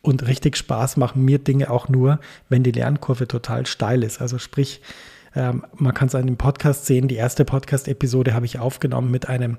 und 0.00 0.26
richtig 0.28 0.56
Spaß 0.56 0.96
machen 0.96 1.24
mir 1.24 1.40
Dinge 1.40 1.70
auch 1.70 1.88
nur, 1.88 2.20
wenn 2.48 2.62
die 2.62 2.72
Lernkurve 2.72 3.26
total 3.26 3.66
steil 3.66 4.04
ist. 4.04 4.20
Also 4.20 4.38
sprich, 4.38 4.80
ähm, 5.36 5.64
man 5.76 5.94
kann 5.94 6.08
es 6.08 6.14
an 6.14 6.26
dem 6.26 6.38
Podcast 6.38 6.86
sehen. 6.86 7.08
Die 7.08 7.14
erste 7.14 7.44
Podcast-Episode 7.44 8.32
habe 8.32 8.46
ich 8.46 8.58
aufgenommen 8.58 9.10
mit 9.10 9.28
einem 9.28 9.58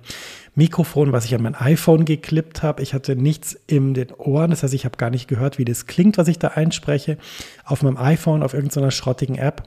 Mikrofon, 0.55 1.11
was 1.11 1.25
ich 1.25 1.35
an 1.35 1.43
mein 1.43 1.55
iPhone 1.55 2.03
geklippt 2.03 2.63
habe. 2.63 2.81
Ich 2.81 2.95
hatte 2.95 3.15
nichts 3.15 3.57
in 3.67 3.93
den 3.93 4.11
Ohren, 4.11 4.49
das 4.49 4.63
heißt, 4.63 4.73
ich 4.73 4.85
habe 4.85 4.97
gar 4.97 5.11
nicht 5.11 5.27
gehört, 5.27 5.59
wie 5.59 5.65
das 5.65 5.85
klingt, 5.85 6.17
was 6.17 6.27
ich 6.27 6.39
da 6.39 6.49
einspreche. 6.49 7.17
Auf 7.63 7.83
meinem 7.83 7.97
iPhone, 7.97 8.41
auf 8.41 8.55
irgendeiner 8.55 8.91
schrottigen 8.91 9.35
App. 9.35 9.63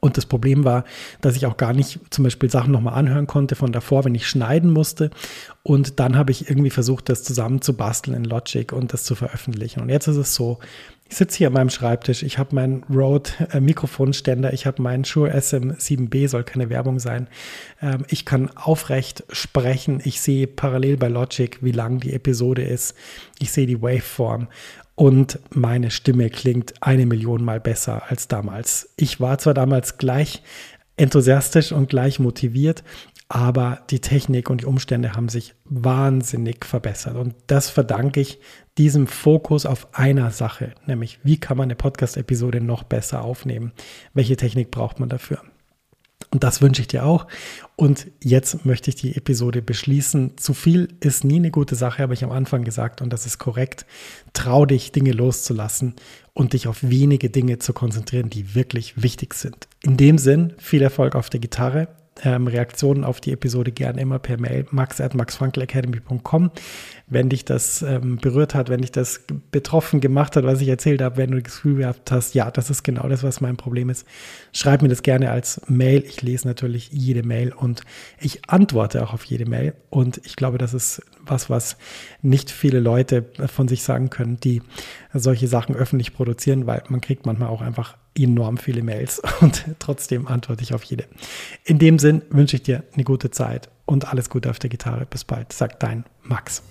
Und 0.00 0.16
das 0.16 0.26
Problem 0.26 0.64
war, 0.64 0.84
dass 1.20 1.36
ich 1.36 1.46
auch 1.46 1.56
gar 1.56 1.72
nicht 1.72 2.00
zum 2.10 2.24
Beispiel 2.24 2.50
Sachen 2.50 2.72
nochmal 2.72 2.94
anhören 2.94 3.26
konnte 3.26 3.54
von 3.54 3.72
davor, 3.72 4.04
wenn 4.04 4.14
ich 4.14 4.26
schneiden 4.26 4.70
musste. 4.70 5.10
Und 5.62 6.00
dann 6.00 6.16
habe 6.16 6.32
ich 6.32 6.48
irgendwie 6.48 6.70
versucht, 6.70 7.08
das 7.08 7.22
zusammenzubasteln 7.22 8.16
in 8.16 8.24
Logic 8.24 8.72
und 8.72 8.92
das 8.92 9.04
zu 9.04 9.14
veröffentlichen. 9.14 9.80
Und 9.80 9.88
jetzt 9.88 10.06
ist 10.06 10.16
es 10.16 10.34
so, 10.34 10.58
ich 11.08 11.16
sitze 11.16 11.38
hier 11.38 11.48
an 11.48 11.52
meinem 11.52 11.70
Schreibtisch, 11.70 12.22
ich 12.22 12.38
habe 12.38 12.54
meinen 12.54 12.82
Rode 12.84 13.30
äh, 13.52 14.52
ich 14.52 14.66
habe 14.66 14.82
meinen 14.82 15.04
Shure 15.04 15.34
SM7B, 15.34 16.28
soll 16.28 16.44
keine 16.44 16.70
Werbung 16.70 16.98
sein. 16.98 17.28
Ähm, 17.82 18.04
ich 18.08 18.24
kann 18.24 18.50
aufrecht 18.56 19.24
sprechen, 19.30 20.00
ich 20.04 20.20
sehe 20.20 20.46
parallel 20.46 20.96
bei 20.96 21.08
Logic, 21.08 21.58
wie 21.60 21.72
lang 21.72 22.00
die 22.00 22.14
Episode 22.14 22.62
ist. 22.62 22.94
Ich 23.38 23.52
sehe 23.52 23.66
die 23.66 23.82
Waveform 23.82 24.48
und 24.94 25.38
meine 25.50 25.90
Stimme 25.90 26.30
klingt 26.30 26.74
eine 26.80 27.06
Million 27.06 27.44
Mal 27.44 27.60
besser 27.60 28.04
als 28.08 28.28
damals. 28.28 28.90
Ich 28.96 29.20
war 29.20 29.38
zwar 29.38 29.54
damals 29.54 29.98
gleich 29.98 30.42
enthusiastisch 30.96 31.72
und 31.72 31.88
gleich 31.88 32.20
motiviert, 32.20 32.84
aber 33.28 33.82
die 33.90 34.00
Technik 34.00 34.50
und 34.50 34.60
die 34.60 34.66
Umstände 34.66 35.14
haben 35.14 35.28
sich 35.28 35.54
wahnsinnig 35.64 36.64
verbessert. 36.64 37.16
Und 37.16 37.34
das 37.46 37.70
verdanke 37.70 38.20
ich 38.20 38.38
diesem 38.76 39.06
Fokus 39.06 39.66
auf 39.66 39.88
einer 39.92 40.30
Sache, 40.30 40.74
nämlich 40.86 41.20
wie 41.22 41.38
kann 41.38 41.56
man 41.56 41.64
eine 41.64 41.76
Podcast-Episode 41.76 42.60
noch 42.60 42.82
besser 42.82 43.22
aufnehmen? 43.22 43.72
Welche 44.12 44.36
Technik 44.36 44.70
braucht 44.70 45.00
man 45.00 45.08
dafür? 45.08 45.40
Und 46.30 46.42
das 46.42 46.62
wünsche 46.62 46.82
ich 46.82 46.88
dir 46.88 47.04
auch. 47.04 47.26
Und 47.76 48.10
jetzt 48.22 48.64
möchte 48.64 48.90
ich 48.90 48.96
die 48.96 49.16
Episode 49.16 49.62
beschließen. 49.62 50.36
Zu 50.36 50.52
viel 50.52 50.88
ist 51.00 51.22
nie 51.22 51.36
eine 51.36 51.50
gute 51.50 51.76
Sache, 51.76 52.02
habe 52.02 52.14
ich 52.14 52.24
am 52.24 52.32
Anfang 52.32 52.64
gesagt 52.64 53.00
und 53.02 53.12
das 53.12 53.24
ist 53.24 53.38
korrekt. 53.38 53.86
Trau 54.32 54.66
dich, 54.66 54.90
Dinge 54.90 55.12
loszulassen 55.12 55.94
und 56.32 56.52
dich 56.52 56.66
auf 56.66 56.82
wenige 56.82 57.30
Dinge 57.30 57.58
zu 57.58 57.72
konzentrieren, 57.72 58.30
die 58.30 58.54
wirklich 58.54 59.00
wichtig 59.00 59.34
sind. 59.34 59.68
In 59.82 59.96
dem 59.96 60.18
Sinn, 60.18 60.54
viel 60.58 60.82
Erfolg 60.82 61.14
auf 61.14 61.30
der 61.30 61.40
Gitarre 61.40 61.88
ähm, 62.22 62.46
Reaktionen 62.46 63.04
auf 63.04 63.20
die 63.20 63.32
Episode 63.32 63.72
gerne 63.72 64.00
immer 64.00 64.18
per 64.18 64.38
Mail 64.40 64.66
max 64.70 65.00
at 65.00 65.14
maxfrankelacademy.com. 65.14 66.50
Wenn 67.06 67.28
dich 67.28 67.44
das 67.44 67.82
ähm, 67.82 68.16
berührt 68.16 68.54
hat, 68.54 68.68
wenn 68.68 68.80
dich 68.80 68.92
das 68.92 69.22
betroffen 69.50 70.00
gemacht 70.00 70.36
hat, 70.36 70.44
was 70.44 70.60
ich 70.60 70.68
erzählt 70.68 71.02
habe, 71.02 71.16
wenn 71.16 71.30
du 71.32 71.42
das 71.42 71.52
Gefühl 71.52 71.78
gehabt 71.78 72.10
hast, 72.12 72.34
ja, 72.34 72.50
das 72.50 72.70
ist 72.70 72.82
genau 72.82 73.08
das, 73.08 73.22
was 73.22 73.40
mein 73.40 73.56
Problem 73.56 73.90
ist, 73.90 74.06
schreib 74.52 74.82
mir 74.82 74.88
das 74.88 75.02
gerne 75.02 75.30
als 75.30 75.60
Mail. 75.68 76.04
Ich 76.06 76.22
lese 76.22 76.46
natürlich 76.46 76.90
jede 76.92 77.22
Mail 77.22 77.52
und 77.52 77.82
ich 78.20 78.48
antworte 78.48 79.02
auch 79.02 79.12
auf 79.12 79.24
jede 79.24 79.46
Mail. 79.46 79.74
Und 79.90 80.20
ich 80.24 80.36
glaube, 80.36 80.58
das 80.58 80.72
ist 80.72 81.02
was, 81.26 81.50
was 81.50 81.76
nicht 82.22 82.50
viele 82.50 82.80
Leute 82.80 83.24
von 83.46 83.66
sich 83.66 83.82
sagen 83.82 84.10
können, 84.10 84.38
die 84.38 84.62
solche 85.12 85.48
Sachen 85.48 85.74
öffentlich 85.74 86.14
produzieren, 86.14 86.66
weil 86.66 86.82
man 86.88 87.00
kriegt 87.00 87.26
manchmal 87.26 87.48
auch 87.48 87.60
einfach 87.60 87.96
enorm 88.16 88.56
viele 88.56 88.82
Mails 88.82 89.20
und 89.40 89.64
trotzdem 89.78 90.26
antworte 90.26 90.62
ich 90.62 90.74
auf 90.74 90.84
jede. 90.84 91.04
In 91.64 91.78
dem 91.78 91.98
Sinn 91.98 92.22
wünsche 92.30 92.56
ich 92.56 92.62
dir 92.62 92.84
eine 92.94 93.04
gute 93.04 93.30
Zeit 93.30 93.68
und 93.86 94.08
alles 94.08 94.30
Gute 94.30 94.50
auf 94.50 94.58
der 94.58 94.70
Gitarre. 94.70 95.06
Bis 95.06 95.24
bald, 95.24 95.52
sagt 95.52 95.82
dein 95.82 96.04
Max. 96.22 96.62